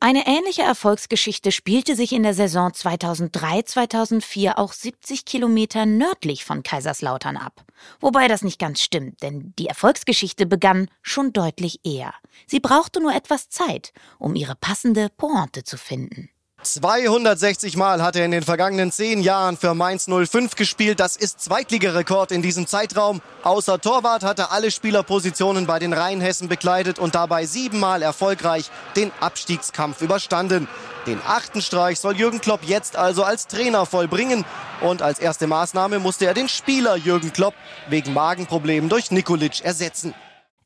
[0.00, 7.36] Eine ähnliche Erfolgsgeschichte spielte sich in der Saison 2003-2004 auch 70 Kilometer nördlich von Kaiserslautern
[7.36, 7.64] ab.
[8.00, 12.12] Wobei das nicht ganz stimmt, denn die Erfolgsgeschichte begann schon deutlich eher.
[12.48, 16.28] Sie brauchte nur etwas Zeit, um ihre passende Pointe zu finden.
[16.66, 21.00] 260 Mal hat er in den vergangenen zehn Jahren für Mainz 05 gespielt.
[21.00, 23.22] Das ist Zweitligarekord in diesem Zeitraum.
[23.44, 29.12] Außer Torwart hat er alle Spielerpositionen bei den Rheinhessen bekleidet und dabei siebenmal erfolgreich den
[29.20, 30.68] Abstiegskampf überstanden.
[31.06, 34.44] Den achten Streich soll Jürgen Klopp jetzt also als Trainer vollbringen.
[34.80, 37.54] Und als erste Maßnahme musste er den Spieler Jürgen Klopp
[37.88, 40.14] wegen Magenproblemen durch Nikolic ersetzen.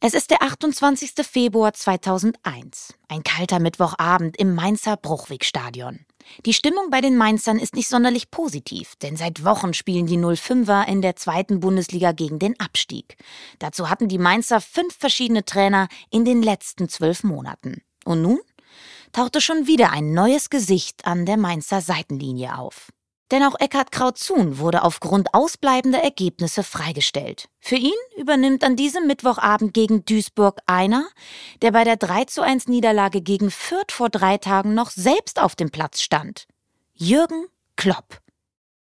[0.03, 1.12] Es ist der 28.
[1.26, 6.07] Februar 2001, ein kalter Mittwochabend im Mainzer Bruchwegstadion.
[6.46, 10.86] Die Stimmung bei den Mainzern ist nicht sonderlich positiv, denn seit Wochen spielen die 05er
[10.86, 13.18] in der zweiten Bundesliga gegen den Abstieg.
[13.59, 17.82] Dazu hatten die Mainzer fünf verschiedene Trainer in den letzten zwölf Monaten.
[18.07, 18.40] Und nun
[19.12, 22.88] tauchte schon wieder ein neues Gesicht an der Mainzer Seitenlinie auf.
[23.31, 27.49] Denn auch Eckhard Krautzun wurde aufgrund ausbleibender Ergebnisse freigestellt.
[27.61, 31.07] Für ihn übernimmt an diesem Mittwochabend gegen Duisburg einer,
[31.62, 35.55] der bei der 3 zu 1 Niederlage gegen Fürth vor drei Tagen noch selbst auf
[35.55, 36.47] dem Platz stand.
[36.95, 38.20] Jürgen Klopp.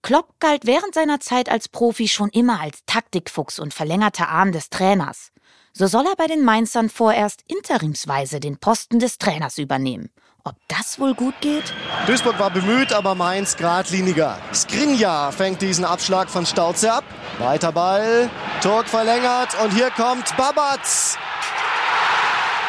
[0.02, 4.70] Klopp galt während seiner Zeit als Profi schon immer als Taktikfuchs und verlängerter Arm des
[4.70, 5.32] Trainers.
[5.74, 10.10] So soll er bei den Mainzern vorerst interimsweise den Posten des Trainers übernehmen.
[10.44, 11.74] Ob das wohl gut geht?
[12.08, 14.38] Duisburg war bemüht, aber Mainz geradliniger.
[14.54, 17.04] Skrinja fängt diesen Abschlag von Stauze ab.
[17.40, 18.30] Weiter Ball,
[18.62, 21.18] Turk verlängert und hier kommt Babatz.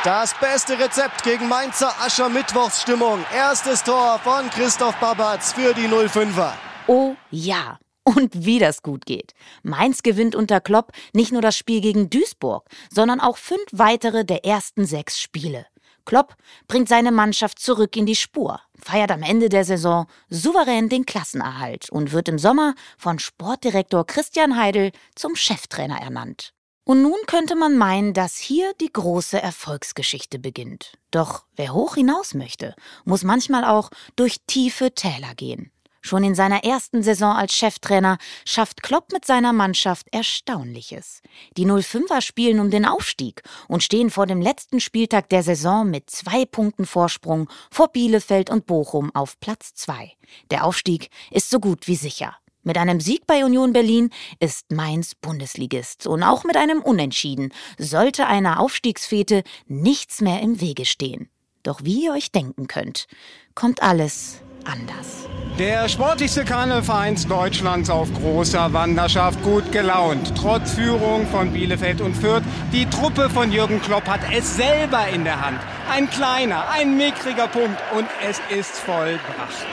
[0.03, 3.25] Das beste Rezept gegen Mainzer Aschermittwochsstimmung.
[3.35, 6.53] Erstes Tor von Christoph Babatz für die 05er.
[6.87, 7.79] Oh ja.
[8.03, 9.35] Und wie das gut geht.
[9.63, 14.45] Mainz gewinnt unter Klopp nicht nur das Spiel gegen Duisburg, sondern auch fünf weitere der
[14.45, 15.67] ersten sechs Spiele.
[16.05, 16.35] Klopp
[16.69, 21.91] bringt seine Mannschaft zurück in die Spur, feiert am Ende der Saison souverän den Klassenerhalt
[21.91, 26.53] und wird im Sommer von Sportdirektor Christian Heidel zum Cheftrainer ernannt.
[26.85, 30.95] Und nun könnte man meinen, dass hier die große Erfolgsgeschichte beginnt.
[31.11, 32.75] Doch wer hoch hinaus möchte,
[33.05, 35.71] muss manchmal auch durch tiefe Täler gehen.
[36.03, 41.21] Schon in seiner ersten Saison als Cheftrainer schafft Klopp mit seiner Mannschaft Erstaunliches.
[41.57, 46.09] Die 05er spielen um den Aufstieg und stehen vor dem letzten Spieltag der Saison mit
[46.09, 50.13] zwei Punkten Vorsprung vor Bielefeld und Bochum auf Platz zwei.
[50.51, 52.37] Der Aufstieg ist so gut wie sicher.
[52.63, 58.27] Mit einem Sieg bei Union Berlin ist Mainz Bundesligist und auch mit einem Unentschieden sollte
[58.27, 61.31] einer Aufstiegsfete nichts mehr im Wege stehen.
[61.63, 63.07] Doch wie ihr euch denken könnt,
[63.55, 65.29] kommt alles anders.
[65.59, 70.33] Der sportlichste Karnevalvereins Deutschlands auf großer Wanderschaft, gut gelaunt.
[70.35, 72.43] Trotz Führung von Bielefeld und Fürth,
[72.73, 75.61] die Truppe von Jürgen Klopp hat es selber in der Hand.
[75.93, 79.67] Ein kleiner, ein mickriger Punkt und es ist vollbracht.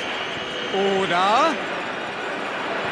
[0.99, 1.51] Oder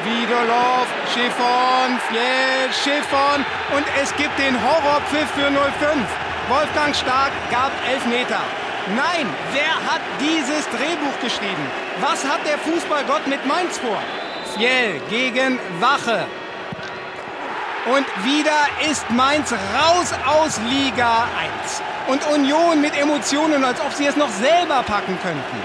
[0.06, 3.44] Wiedolow, Schiffon, Fjell, Schiffon
[3.76, 5.98] und es gibt den Horrorpfiff für 05.
[6.48, 8.42] Wolfgang Stark gab Elfmeter.
[8.94, 11.66] Nein, wer hat dieses Drehbuch geschrieben?
[12.02, 14.00] Was hat der Fußballgott mit Mainz vor?
[14.56, 16.28] Fjell gegen Wache.
[17.92, 21.28] Und wieder ist Mainz raus aus Liga
[21.64, 21.82] 1.
[22.10, 25.58] Und Union mit Emotionen, als ob sie es noch selber packen könnten.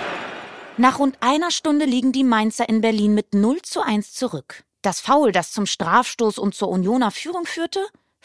[0.78, 4.64] Nach rund einer Stunde liegen die Mainzer in Berlin mit 0 zu 1 zurück.
[4.80, 7.80] Das Foul, das zum Strafstoß und zur Unioner Führung führte?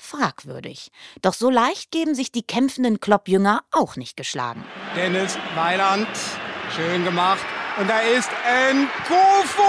[0.05, 0.91] Fragwürdig.
[1.21, 4.63] Doch so leicht geben sich die kämpfenden Kloppjünger auch nicht geschlagen.
[4.95, 6.07] Dennis Weiland,
[6.75, 7.45] schön gemacht.
[7.77, 8.29] Und da ist
[8.71, 9.63] Nkufo!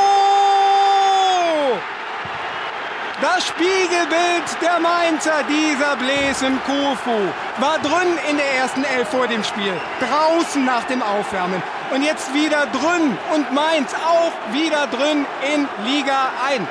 [3.22, 9.42] Das Spiegelbild der Mainzer, dieser Blaise Nkufu, war drin in der ersten Elf vor dem
[9.42, 11.62] Spiel, draußen nach dem Aufwärmen
[11.94, 15.24] und jetzt wieder drin und Mainz auch wieder drin
[15.54, 16.68] in Liga 1.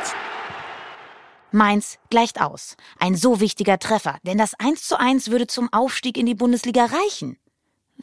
[1.56, 2.76] Mainz gleicht aus.
[3.00, 6.86] Ein so wichtiger Treffer, denn das 1 zu 1 würde zum Aufstieg in die Bundesliga
[6.86, 7.38] reichen.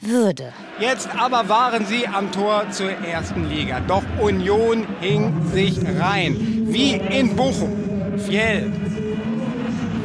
[0.00, 0.53] Würde.
[0.80, 3.80] Jetzt aber waren sie am Tor zur ersten Liga.
[3.80, 6.64] Doch Union hing sich rein.
[6.68, 8.18] Wie in Bochum.
[8.18, 8.72] Fjell.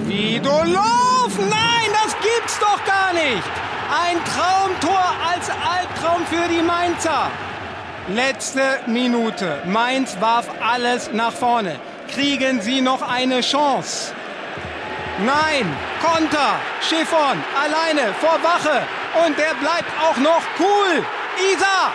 [0.06, 1.30] Wiedolow!
[1.40, 3.44] Nein, das gibt's doch gar nicht!
[3.90, 7.32] Ein Traumtor als Albtraum für die Mainzer.
[8.14, 9.62] Letzte Minute.
[9.66, 11.80] Mainz warf alles nach vorne.
[12.08, 14.14] Kriegen sie noch eine Chance?
[15.26, 15.66] Nein,
[16.02, 18.86] Konter, Chiffon, alleine vor Wache.
[19.26, 21.04] Und der bleibt auch noch cool.
[21.54, 21.92] Isa,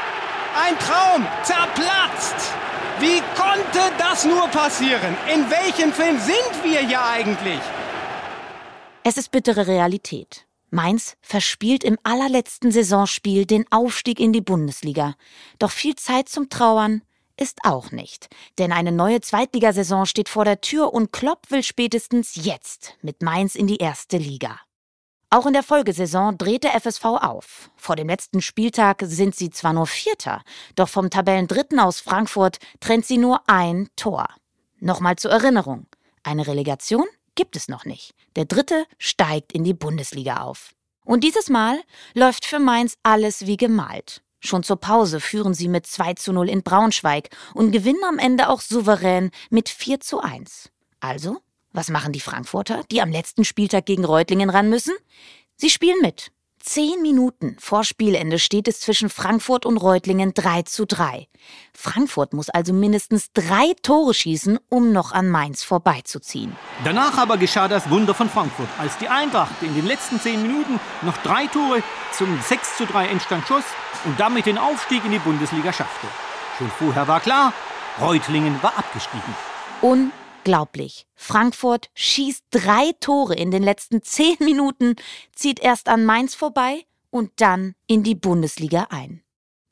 [0.60, 2.52] ein Traum, zerplatzt.
[2.98, 5.16] Wie konnte das nur passieren?
[5.32, 7.60] In welchem Film sind wir hier eigentlich?
[9.04, 10.46] Es ist bittere Realität.
[10.70, 15.14] Mainz verspielt im allerletzten Saisonspiel den Aufstieg in die Bundesliga.
[15.58, 17.02] Doch viel Zeit zum Trauern
[17.42, 18.28] ist auch nicht.
[18.58, 23.56] Denn eine neue Zweitligasaison steht vor der Tür und Klopp will spätestens jetzt mit Mainz
[23.56, 24.60] in die erste Liga.
[25.28, 27.70] Auch in der Folgesaison dreht der FSV auf.
[27.76, 30.42] Vor dem letzten Spieltag sind sie zwar nur Vierter,
[30.76, 34.28] doch vom Tabellendritten aus Frankfurt trennt sie nur ein Tor.
[34.78, 35.86] Nochmal zur Erinnerung.
[36.22, 38.14] Eine Relegation gibt es noch nicht.
[38.36, 40.74] Der dritte steigt in die Bundesliga auf.
[41.04, 41.80] Und dieses Mal
[42.14, 44.22] läuft für Mainz alles wie gemalt.
[44.44, 48.48] Schon zur Pause führen sie mit 2 zu 0 in Braunschweig und gewinnen am Ende
[48.48, 50.70] auch souverän mit 4 zu 1.
[50.98, 51.38] Also,
[51.72, 54.94] was machen die Frankfurter, die am letzten Spieltag gegen Reutlingen ran müssen?
[55.56, 56.32] Sie spielen mit.
[56.64, 61.26] Zehn Minuten vor Spielende steht es zwischen Frankfurt und Reutlingen 3 zu 3.
[61.74, 66.54] Frankfurt muss also mindestens drei Tore schießen, um noch an Mainz vorbeizuziehen.
[66.84, 70.78] Danach aber geschah das Wunder von Frankfurt, als die Eintracht in den letzten zehn Minuten
[71.02, 71.82] noch drei Tore
[72.12, 73.64] zum 6 zu 3 Endstand schoss
[74.04, 76.06] und damit den Aufstieg in die Bundesliga schaffte.
[76.58, 77.52] Schon vorher war klar,
[78.00, 79.34] Reutlingen war abgestiegen.
[80.44, 81.06] Unglaublich.
[81.14, 84.96] Frankfurt schießt drei Tore in den letzten zehn Minuten,
[85.34, 89.22] zieht erst an Mainz vorbei und dann in die Bundesliga ein.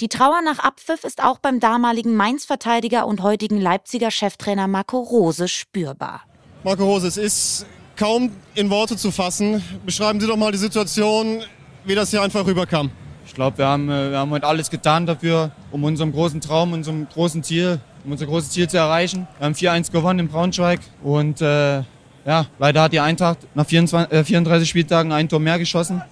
[0.00, 5.48] Die Trauer nach Abpfiff ist auch beim damaligen Mainz-Verteidiger und heutigen Leipziger Cheftrainer Marco Rose
[5.48, 6.22] spürbar.
[6.62, 7.66] Marco Rose, es ist
[7.96, 9.62] kaum in Worte zu fassen.
[9.84, 11.42] Beschreiben Sie doch mal die Situation,
[11.84, 12.90] wie das hier einfach rüberkam.
[13.26, 16.72] Ich glaube, wir haben, äh, wir haben heute alles getan dafür, um unserem großen Traum,
[16.72, 19.26] unserem großen Ziel, um unser großes Ziel zu erreichen.
[19.38, 21.82] Wir haben 4-1 gewonnen in Braunschweig und äh,
[22.26, 26.02] ja, leider hat die Eintracht nach 24, äh, 34 Spieltagen ein Tor mehr geschossen.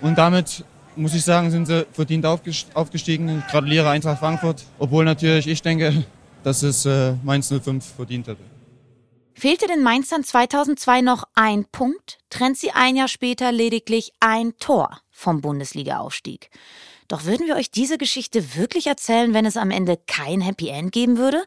[0.00, 0.64] Und damit
[0.94, 3.38] muss ich sagen, sind sie verdient aufgest- aufgestiegen.
[3.40, 6.04] Ich gratuliere Eintracht Frankfurt, obwohl natürlich ich denke,
[6.42, 8.42] dass es äh, Mainz 05 verdient hätte.
[9.34, 15.00] Fehlte den Mainzern 2002 noch ein Punkt, trennt sie ein Jahr später lediglich ein Tor
[15.10, 16.48] vom Bundesliga-Aufstieg.
[17.08, 20.92] Doch würden wir euch diese Geschichte wirklich erzählen, wenn es am Ende kein Happy End
[20.92, 21.44] geben würde?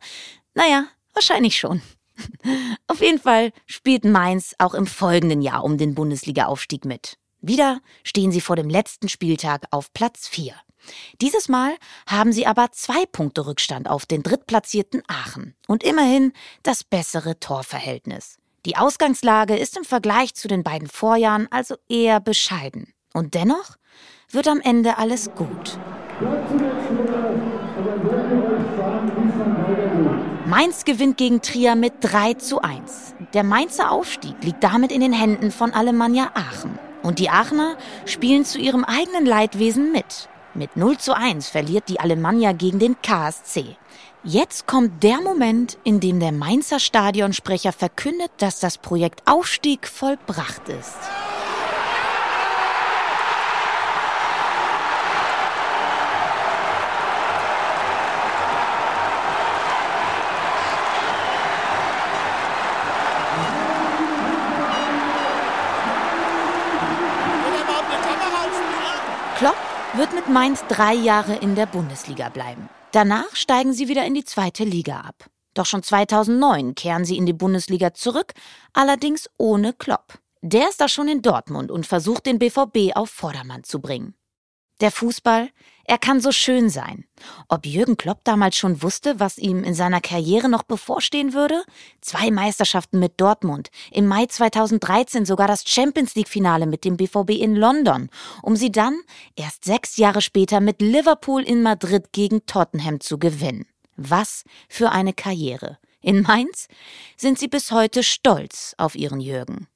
[0.53, 1.81] Naja, wahrscheinlich schon.
[2.87, 7.17] Auf jeden Fall spielt Mainz auch im folgenden Jahr um den Bundesliga-Aufstieg mit.
[7.41, 10.53] Wieder stehen sie vor dem letzten Spieltag auf Platz 4.
[11.21, 11.75] Dieses Mal
[12.07, 16.33] haben sie aber zwei Punkte Rückstand auf den drittplatzierten Aachen und immerhin
[16.63, 18.37] das bessere Torverhältnis.
[18.65, 22.93] Die Ausgangslage ist im Vergleich zu den beiden Vorjahren also eher bescheiden.
[23.13, 23.77] Und dennoch
[24.31, 25.79] wird am Ende alles gut.
[30.45, 33.15] Mainz gewinnt gegen Trier mit 3 zu 1.
[33.33, 36.77] Der Mainzer Aufstieg liegt damit in den Händen von Alemannia Aachen.
[37.01, 37.75] Und die Aachener
[38.05, 40.29] spielen zu ihrem eigenen Leidwesen mit.
[40.53, 43.77] Mit 0 zu 1 verliert die Alemannia gegen den KSC.
[44.23, 50.67] Jetzt kommt der Moment, in dem der Mainzer Stadionsprecher verkündet, dass das Projekt Aufstieg vollbracht
[50.67, 50.97] ist.
[69.95, 72.69] Wird mit Mainz drei Jahre in der Bundesliga bleiben.
[72.91, 75.29] Danach steigen sie wieder in die zweite Liga ab.
[75.53, 78.33] Doch schon 2009 kehren sie in die Bundesliga zurück,
[78.73, 80.19] allerdings ohne Klopp.
[80.41, 84.15] Der ist da schon in Dortmund und versucht den BVB auf Vordermann zu bringen.
[84.81, 85.49] Der Fußball,
[85.83, 87.05] er kann so schön sein.
[87.47, 91.63] Ob Jürgen Klopp damals schon wusste, was ihm in seiner Karriere noch bevorstehen würde?
[91.99, 97.55] Zwei Meisterschaften mit Dortmund, im Mai 2013 sogar das Champions League-Finale mit dem BVB in
[97.55, 98.09] London,
[98.43, 99.01] um sie dann
[99.35, 103.65] erst sechs Jahre später mit Liverpool in Madrid gegen Tottenham zu gewinnen.
[103.97, 105.79] Was für eine Karriere.
[106.01, 106.67] In Mainz
[107.17, 109.67] sind sie bis heute stolz auf ihren Jürgen.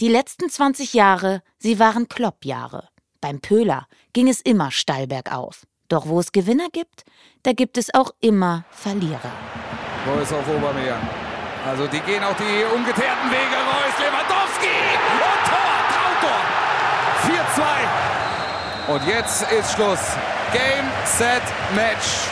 [0.00, 2.88] Die letzten 20 Jahre, sie waren Klopp-Jahre.
[3.20, 5.66] Beim Pöhler ging es immer steil bergauf.
[5.88, 7.04] Doch wo es Gewinner gibt,
[7.42, 9.32] da gibt es auch immer Verlierer.
[10.06, 10.98] Reus auf Obermeier.
[11.66, 13.56] Also die gehen auch die umgekehrten Wege.
[13.56, 14.78] Reus, Lewandowski
[15.26, 16.40] und Tor, Traumtor.
[18.86, 18.94] 4-2.
[18.94, 20.00] Und jetzt ist Schluss.
[20.52, 21.42] Game, Set,
[21.74, 22.28] Match.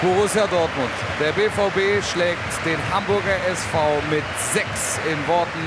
[0.00, 0.90] Borussia Dortmund.
[1.18, 4.22] Der BVB schlägt den Hamburger SV mit
[4.52, 5.64] 6 in Worten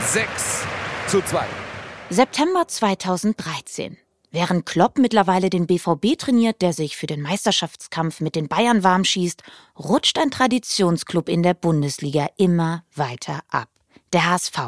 [0.00, 0.64] 6
[1.08, 1.63] zu 2.
[2.10, 3.96] September 2013.
[4.30, 9.04] Während Klopp mittlerweile den BVB trainiert, der sich für den Meisterschaftskampf mit den Bayern warm
[9.04, 9.42] schießt,
[9.78, 13.68] rutscht ein Traditionsklub in der Bundesliga immer weiter ab.
[14.12, 14.58] Der HSV,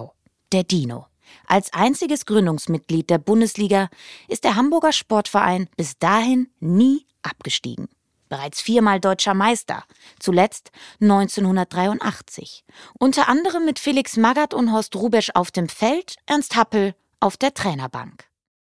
[0.53, 1.07] der Dino.
[1.47, 3.91] Als einziges Gründungsmitglied der Bundesliga
[4.28, 7.89] ist der Hamburger Sportverein bis dahin nie abgestiegen.
[8.28, 9.84] Bereits viermal deutscher Meister,
[10.18, 10.70] zuletzt
[11.01, 12.64] 1983.
[12.99, 17.54] Unter anderem mit Felix Magath und Horst Rubesch auf dem Feld, Ernst Happel auf der
[17.54, 18.24] Trainerbank.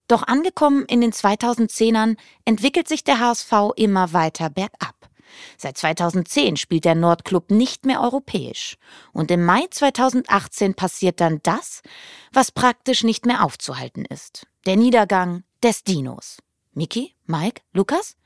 [0.09, 4.95] Doch angekommen in den 2010ern entwickelt sich der HSV immer weiter bergab.
[5.59, 8.77] Seit 2010 spielt der Nordclub nicht mehr europäisch.
[9.13, 11.83] Und im Mai 2018 passiert dann das,
[12.33, 14.47] was praktisch nicht mehr aufzuhalten ist.
[14.67, 16.39] Der Niedergang des Dinos.
[16.73, 18.17] Miki, Mike, Lukas,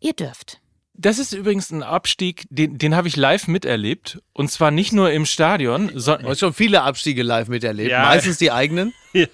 [0.00, 0.61] ihr dürft.
[1.02, 4.22] Das ist übrigens ein Abstieg, den, den habe ich live miterlebt.
[4.32, 6.22] Und zwar nicht nur im Stadion, sondern.
[6.22, 7.90] Du hast schon viele Abstiege live miterlebt.
[7.90, 8.02] Ja.
[8.02, 8.92] Meistens die eigenen.
[9.14, 9.26] Ja.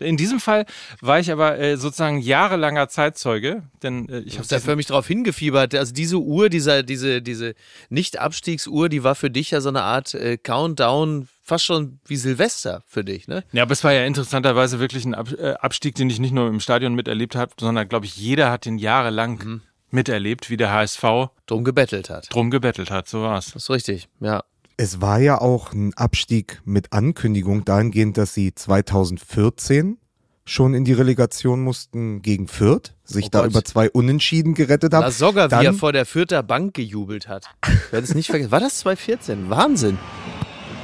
[0.00, 0.66] In diesem Fall
[1.00, 5.06] war ich aber äh, sozusagen jahrelanger Zeitzeuge, denn äh, ich habe da für mich darauf
[5.06, 5.76] hingefiebert.
[5.76, 7.54] Also diese Uhr, dieser, diese, diese
[7.88, 12.82] Nicht-Abstiegsuhr, die war für dich ja so eine Art äh, Countdown fast schon wie Silvester
[12.88, 13.44] für dich, ne?
[13.52, 16.58] Ja, aber es war ja interessanterweise wirklich ein äh, Abstieg, den ich nicht nur im
[16.58, 21.04] Stadion miterlebt habe, sondern glaube ich, jeder hat den jahrelang mhm miterlebt, wie der HSV
[21.46, 22.28] drum gebettelt hat.
[22.32, 23.52] Drum gebettelt hat, so war's.
[23.52, 24.42] Das ist richtig, ja.
[24.76, 29.98] Es war ja auch ein Abstieg mit Ankündigung dahingehend, dass sie 2014
[30.44, 35.02] schon in die Relegation mussten gegen Fürth, sich oh da über zwei Unentschieden gerettet haben.
[35.02, 37.46] Lasogga, wie er vor der Fürther Bank gejubelt hat.
[37.64, 38.50] Ich werde es nicht vergessen.
[38.50, 39.50] War das 2014?
[39.50, 39.98] Wahnsinn.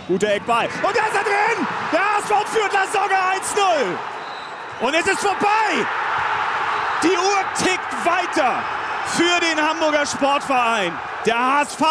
[0.07, 0.67] Guter Eckball.
[0.67, 1.67] Und da ist er drin!
[1.93, 3.33] Der HSV führt Lasogga
[4.81, 4.87] 1-0.
[4.87, 5.87] Und es ist vorbei.
[7.03, 8.63] Die Uhr tickt weiter
[9.09, 10.93] für den Hamburger Sportverein.
[11.27, 11.83] Der HSV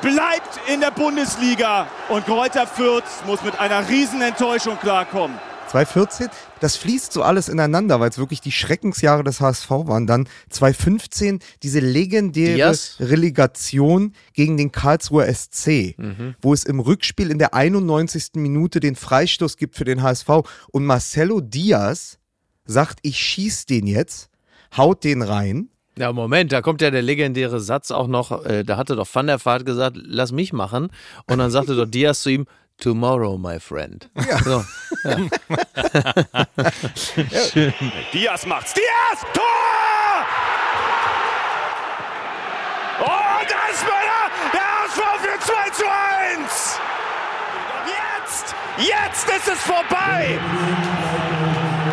[0.00, 5.38] bleibt in der Bundesliga und Kräuter Fürth muss mit einer Riesenenttäuschung klarkommen.
[5.68, 6.28] 2014,
[6.60, 10.06] das fließt so alles ineinander, weil es wirklich die Schreckensjahre des HSV waren.
[10.06, 12.96] Dann 2015 diese legendäre Dias.
[13.00, 16.36] Relegation gegen den Karlsruher SC, mhm.
[16.40, 18.34] wo es im Rückspiel in der 91.
[18.34, 20.28] Minute den Freistoß gibt für den HSV
[20.70, 22.18] und Marcelo Diaz
[22.66, 24.30] sagt, ich schieß den jetzt,
[24.76, 28.76] haut den rein ja, Moment, da kommt ja der legendäre Satz auch noch, äh, da
[28.76, 30.90] hatte doch Van der Vaart gesagt, lass mich machen.
[31.26, 32.46] Und dann sagte doch Diaz zu ihm,
[32.78, 34.10] Tomorrow, my friend.
[34.16, 34.38] Ja.
[34.42, 34.64] So,
[35.04, 35.16] ja.
[37.52, 37.72] Schön.
[38.12, 38.74] Diaz macht's.
[38.74, 39.20] Diaz!
[39.32, 39.44] Tor!
[43.00, 44.28] Oh, da ist Möller!
[44.52, 46.80] Der HSV für 2 zu 1!
[48.76, 50.36] Jetzt ist es vorbei.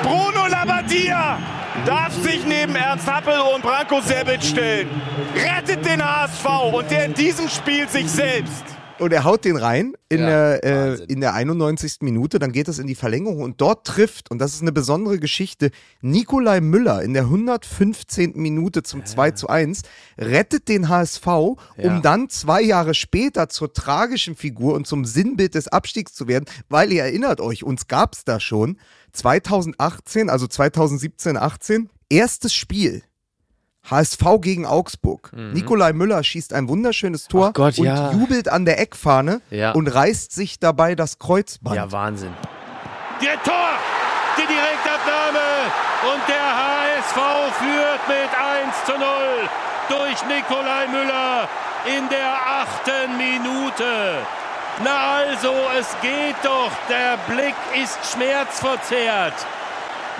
[0.01, 1.37] Bruno Labbadia
[1.85, 4.89] darf sich neben Ernst Happel und Branko Sebic stellen.
[5.35, 8.63] Rettet den HSV und der in diesem Spiel sich selbst.
[8.99, 12.01] Und er haut den rein in, der, äh, in der 91.
[12.01, 15.17] Minute, dann geht es in die Verlängerung und dort trifft, und das ist eine besondere
[15.17, 18.33] Geschichte, Nikolai Müller in der 115.
[18.35, 19.81] Minute zum 2 zu 1,
[20.19, 21.99] rettet den HSV, um Ja.
[21.99, 26.93] dann zwei Jahre später zur tragischen Figur und zum Sinnbild des Abstiegs zu werden, weil
[26.93, 28.77] ihr erinnert euch, uns gab es da schon
[29.11, 33.03] 2018, also 2017, 18, erstes Spiel.
[33.89, 35.31] HSV gegen Augsburg.
[35.33, 37.53] Nikolai Müller schießt ein wunderschönes Tor Mhm.
[37.53, 38.11] Gott, und ja.
[38.11, 39.71] jubelt an der Eckfahne Ja.
[39.71, 41.75] und reißt sich dabei das Kreuzband.
[41.75, 42.33] Ja, Wahnsinn.
[43.23, 43.69] Der Tor,
[44.37, 45.47] die Direktabnahme
[46.13, 49.01] und der HSV führt mit 1 zu 0
[49.89, 51.49] durch Nikolai Müller
[51.97, 54.19] in der achten Minute.
[54.83, 59.33] Na also, es geht doch, der Blick ist schmerzverzerrt.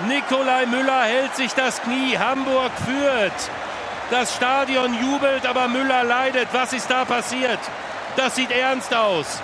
[0.06, 3.32] Nikolai Müller hält sich das Knie, Hamburg führt.
[4.10, 6.48] Das Stadion jubelt, aber Müller leidet.
[6.52, 7.58] Was ist da passiert?
[8.16, 9.40] Das sieht ernst aus.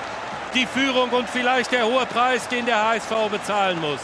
[0.55, 4.01] Die Führung und vielleicht der hohe Preis, den der HSV bezahlen muss.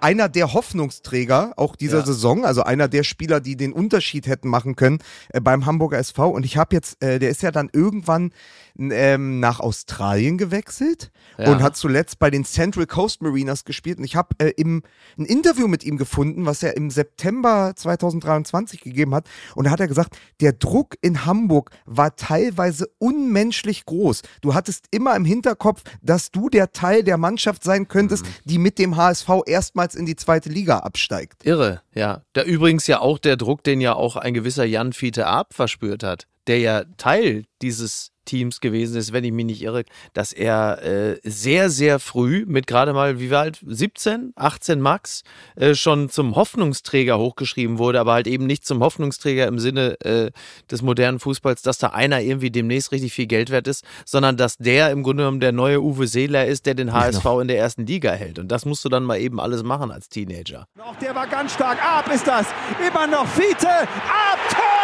[0.00, 2.06] einer der Hoffnungsträger auch dieser Ja.
[2.06, 4.98] Saison, also einer der Spieler, die den Unterschied hätten machen können
[5.30, 6.28] äh, beim Hamburger SV.
[6.28, 8.30] Und ich habe jetzt, äh, der ist ja dann irgendwann
[8.78, 11.50] ähm, nach Australien gewechselt Ja.
[11.52, 13.98] und hat zuletzt bei den Central Coast Mariners gespielt.
[13.98, 14.82] Und ich habe äh, im
[15.18, 19.26] ein Interview mit ihm gefunden, was er im September 2023 gegeben hat.
[19.54, 24.22] Und da hat er gesagt, der Druck in Hamburg war teilweise unmenschlich groß.
[24.40, 28.28] Du hattest immer im Hinterkopf, dass du der Teil der Mannschaft sein könntest, Mhm.
[28.44, 31.44] die mit dem HSV erstmals in die zweite Liga absteigt.
[31.44, 32.22] Irre, ja.
[32.32, 36.02] Da übrigens ja auch der Druck, den ja auch ein gewisser Jan Fiete Arp verspürt
[36.02, 40.82] hat, der ja Teil dieses Teams gewesen ist, wenn ich mich nicht irre, dass er
[40.82, 45.22] äh, sehr, sehr früh mit gerade mal, wie war alt, 17, 18 Max,
[45.56, 50.30] äh, schon zum Hoffnungsträger hochgeschrieben wurde, aber halt eben nicht zum Hoffnungsträger im Sinne äh,
[50.70, 54.58] des modernen Fußballs, dass da einer irgendwie demnächst richtig viel Geld wert ist, sondern dass
[54.58, 57.86] der im Grunde genommen der neue Uwe Seeler ist, der den HSV in der ersten
[57.86, 58.38] Liga hält.
[58.38, 60.66] Und das musst du dann mal eben alles machen als Teenager.
[60.78, 61.78] Auch der war ganz stark.
[61.82, 62.46] Ab ist das.
[62.86, 63.68] Immer noch Fiete.
[63.68, 64.78] Ab, Tor!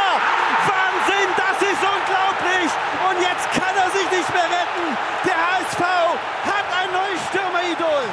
[0.69, 2.71] Wahnsinn, das ist unglaublich.
[3.09, 3.34] Und jetzt
[4.15, 4.97] kann er sich nicht mehr retten.
[5.25, 8.05] Der HSV hat ein neues Stürmeridol.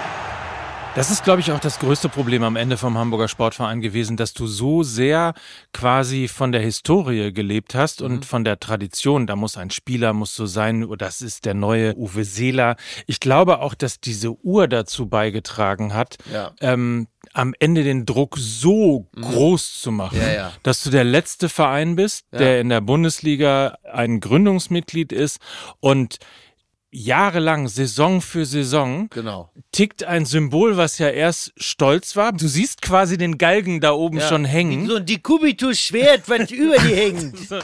[0.94, 4.34] Das ist, glaube ich, auch das größte Problem am Ende vom Hamburger Sportverein gewesen, dass
[4.34, 5.34] du so sehr
[5.74, 9.26] quasi von der Historie gelebt hast und von der Tradition.
[9.26, 12.76] Da muss ein Spieler, muss so sein, oder das ist der neue Uwe Seeler.
[13.08, 16.52] Ich glaube auch, dass diese Uhr dazu beigetragen hat, Ja.
[16.60, 20.52] ähm, am Ende den Druck so groß zu machen, Ja, ja.
[20.64, 25.40] dass du der letzte Verein bist, der in der Bundesliga ein Gründungsmitglied ist
[25.80, 26.18] und
[26.92, 29.50] jahrelang, Saison für Saison, Genau.
[29.72, 32.34] tickt ein Symbol, was ja erst stolz war.
[32.34, 34.28] Du siehst quasi den Galgen da oben Ja.
[34.28, 34.88] schon hängen.
[34.88, 37.36] So ein Dikubitus-Schwert, was über die hängt.
[37.48, 37.60] So,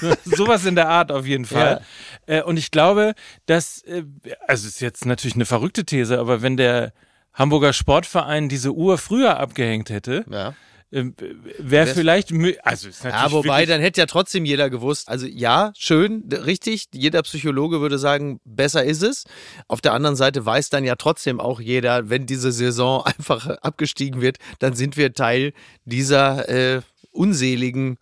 [0.00, 1.82] so, sowas in der Art auf jeden Fall.
[2.26, 3.14] Äh, und ich glaube,
[3.46, 4.04] dass, äh,
[4.46, 6.92] also ist jetzt natürlich eine verrückte These, aber wenn der
[7.34, 10.54] Hamburger Sportverein diese Uhr früher abgehängt hätte, Ja.
[10.92, 11.10] Äh,
[11.58, 12.32] wäre vielleicht,
[12.62, 15.08] also ist natürlich Ja, wobei, dann hätte ja trotzdem jeder gewusst.
[15.08, 16.88] Also ja, schön, richtig.
[16.92, 19.24] Jeder Psychologe würde sagen, besser ist es.
[19.68, 24.20] Auf der anderen Seite weiß dann ja trotzdem auch jeder, wenn diese Saison einfach abgestiegen
[24.20, 25.54] wird, dann sind wir Teil
[25.86, 27.96] dieser äh, unseligen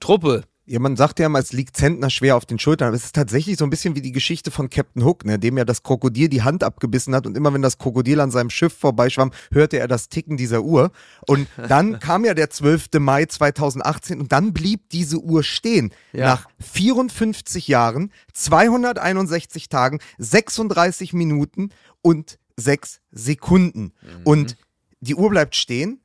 [0.00, 0.42] Truppe.
[0.64, 3.16] Ja, man sagt ja immer, es liegt Zentner schwer auf den Schultern, aber es ist
[3.16, 6.28] tatsächlich so ein bisschen wie die Geschichte von Captain Hook, ne, dem ja das Krokodil
[6.28, 9.88] die Hand abgebissen hat und immer wenn das Krokodil an seinem Schiff vorbeischwamm, hörte er
[9.88, 10.92] das Ticken dieser Uhr.
[11.26, 12.90] Und dann kam ja der 12.
[13.00, 15.92] Mai 2018 und dann blieb diese Uhr stehen.
[16.12, 16.26] Ja.
[16.26, 21.70] Nach 54 Jahren, 261 Tagen, 36 Minuten
[22.02, 23.94] und 6 Sekunden.
[24.22, 24.56] Und
[25.00, 26.00] die Uhr bleibt stehen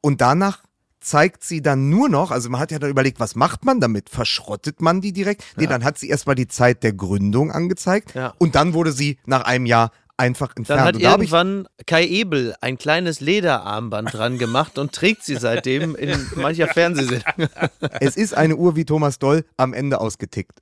[0.00, 0.62] und danach
[1.08, 4.08] zeigt sie dann nur noch, also man hat ja dann überlegt, was macht man damit?
[4.10, 5.44] Verschrottet man die direkt?
[5.56, 5.70] Nee, Ja.
[5.70, 8.34] dann hat sie erstmal die Zeit der Gründung angezeigt Ja.
[8.38, 10.80] und dann wurde sie nach einem Jahr einfach entfernt.
[10.80, 15.94] Dann hat da irgendwann Kai Ebel ein kleines Lederarmband dran gemacht und trägt sie seitdem
[15.94, 17.22] in mancher Fernsehsendung.
[18.00, 20.58] es ist eine Uhr wie Thomas Doll am Ende ausgetickt.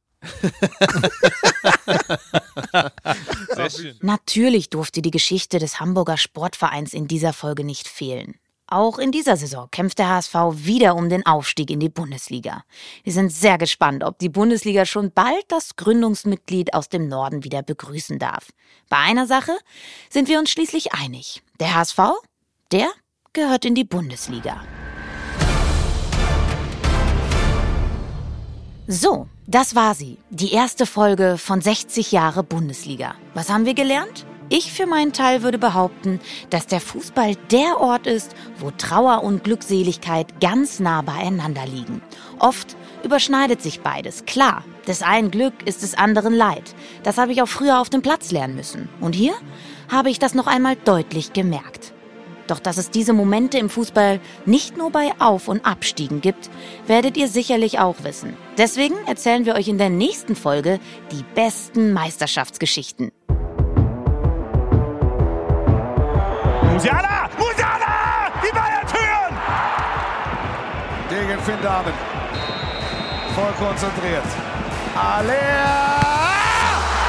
[4.00, 8.34] Natürlich durfte die Geschichte des Hamburger Sportvereins in dieser Folge nicht fehlen.
[8.68, 12.64] Auch in dieser Saison kämpft der HSV wieder um den Aufstieg in die Bundesliga.
[13.04, 17.62] Wir sind sehr gespannt, ob die Bundesliga schon bald das Gründungsmitglied aus dem Norden wieder
[17.62, 18.48] begrüßen darf.
[18.88, 19.52] Bei einer Sache
[20.10, 21.42] sind wir uns schließlich einig.
[21.60, 21.98] Der HSV,
[22.72, 22.88] der
[23.32, 24.60] gehört in die Bundesliga.
[28.88, 30.18] So, das war sie.
[30.30, 33.14] Die erste Folge von 60 Jahre Bundesliga.
[33.34, 34.26] Was haben wir gelernt?
[34.48, 36.20] Ich für meinen Teil würde behaupten,
[36.50, 42.00] dass der Fußball der Ort ist, wo Trauer und Glückseligkeit ganz nah beieinander liegen.
[42.38, 44.64] Oft überschneidet sich beides, klar.
[44.86, 46.76] Des einen Glück ist des anderen Leid.
[47.02, 48.88] Das habe ich auch früher auf dem Platz lernen müssen.
[49.00, 49.34] Und hier
[49.90, 51.92] habe ich das noch einmal deutlich gemerkt.
[52.46, 56.50] Doch dass es diese Momente im Fußball nicht nur bei Auf- und Abstiegen gibt,
[56.86, 58.36] werdet ihr sicherlich auch wissen.
[58.56, 60.78] Deswegen erzählen wir euch in der nächsten Folge
[61.10, 63.10] die besten Meisterschaftsgeschichten.
[66.76, 67.30] Musiala!
[67.38, 68.30] Musiala!
[68.44, 69.34] Die Bayern führen!
[71.08, 71.92] Gegen Finn Dahmen.
[73.34, 74.26] Voll konzentriert.
[74.94, 76.02] Aller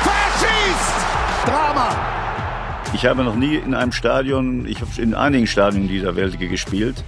[0.04, 0.96] verschießt!
[1.46, 1.90] Drama!
[2.94, 7.04] Ich habe noch nie in einem Stadion, ich habe in einigen Stadien dieser Welt gespielt,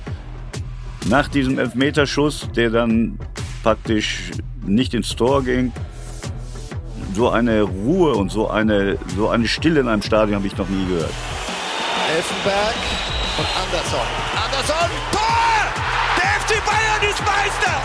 [1.07, 3.17] nach diesem Elfmeterschuss, der dann
[3.63, 4.31] praktisch
[4.65, 5.71] nicht ins Tor ging,
[7.15, 10.67] so eine Ruhe und so eine, so eine Stille in einem Stadion habe ich noch
[10.67, 11.13] nie gehört.
[12.19, 12.75] Elfenberg
[13.37, 14.07] und Anderson.
[14.35, 15.55] Anderson, Tor!
[16.17, 17.79] Der FC Bayern ist Meister!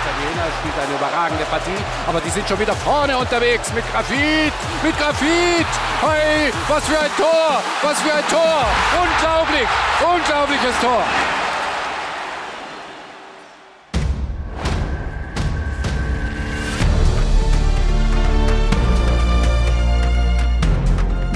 [0.00, 1.76] Italiener spielt eine überragende Partie,
[2.06, 5.68] aber die sind schon wieder vorne unterwegs mit Grafit, mit Grafit.
[6.00, 8.64] Hey, was für ein Tor, was für ein Tor.
[8.96, 9.68] Unglaublich,
[10.00, 11.04] unglaubliches Tor.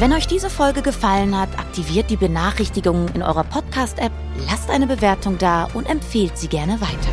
[0.02, 4.10] Wenn euch diese Folge gefallen hat, aktiviert die Benachrichtigungen in eurer Podcast-App,
[4.50, 7.12] lasst eine Bewertung da und empfehlt sie gerne weiter.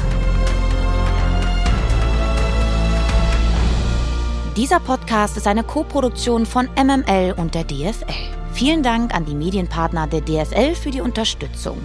[4.57, 8.33] Dieser Podcast ist eine Koproduktion von MML und der DFL.
[8.53, 11.77] Vielen Dank an die Medienpartner der DFL für die Unterstützung.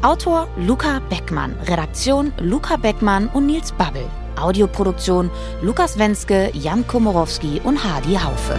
[0.00, 4.06] Autor Luca Beckmann, Redaktion Luca Beckmann und Nils Babbel.
[4.40, 8.58] Audioproduktion Lukas Wenske, Jan Komorowski und Hadi Haufe.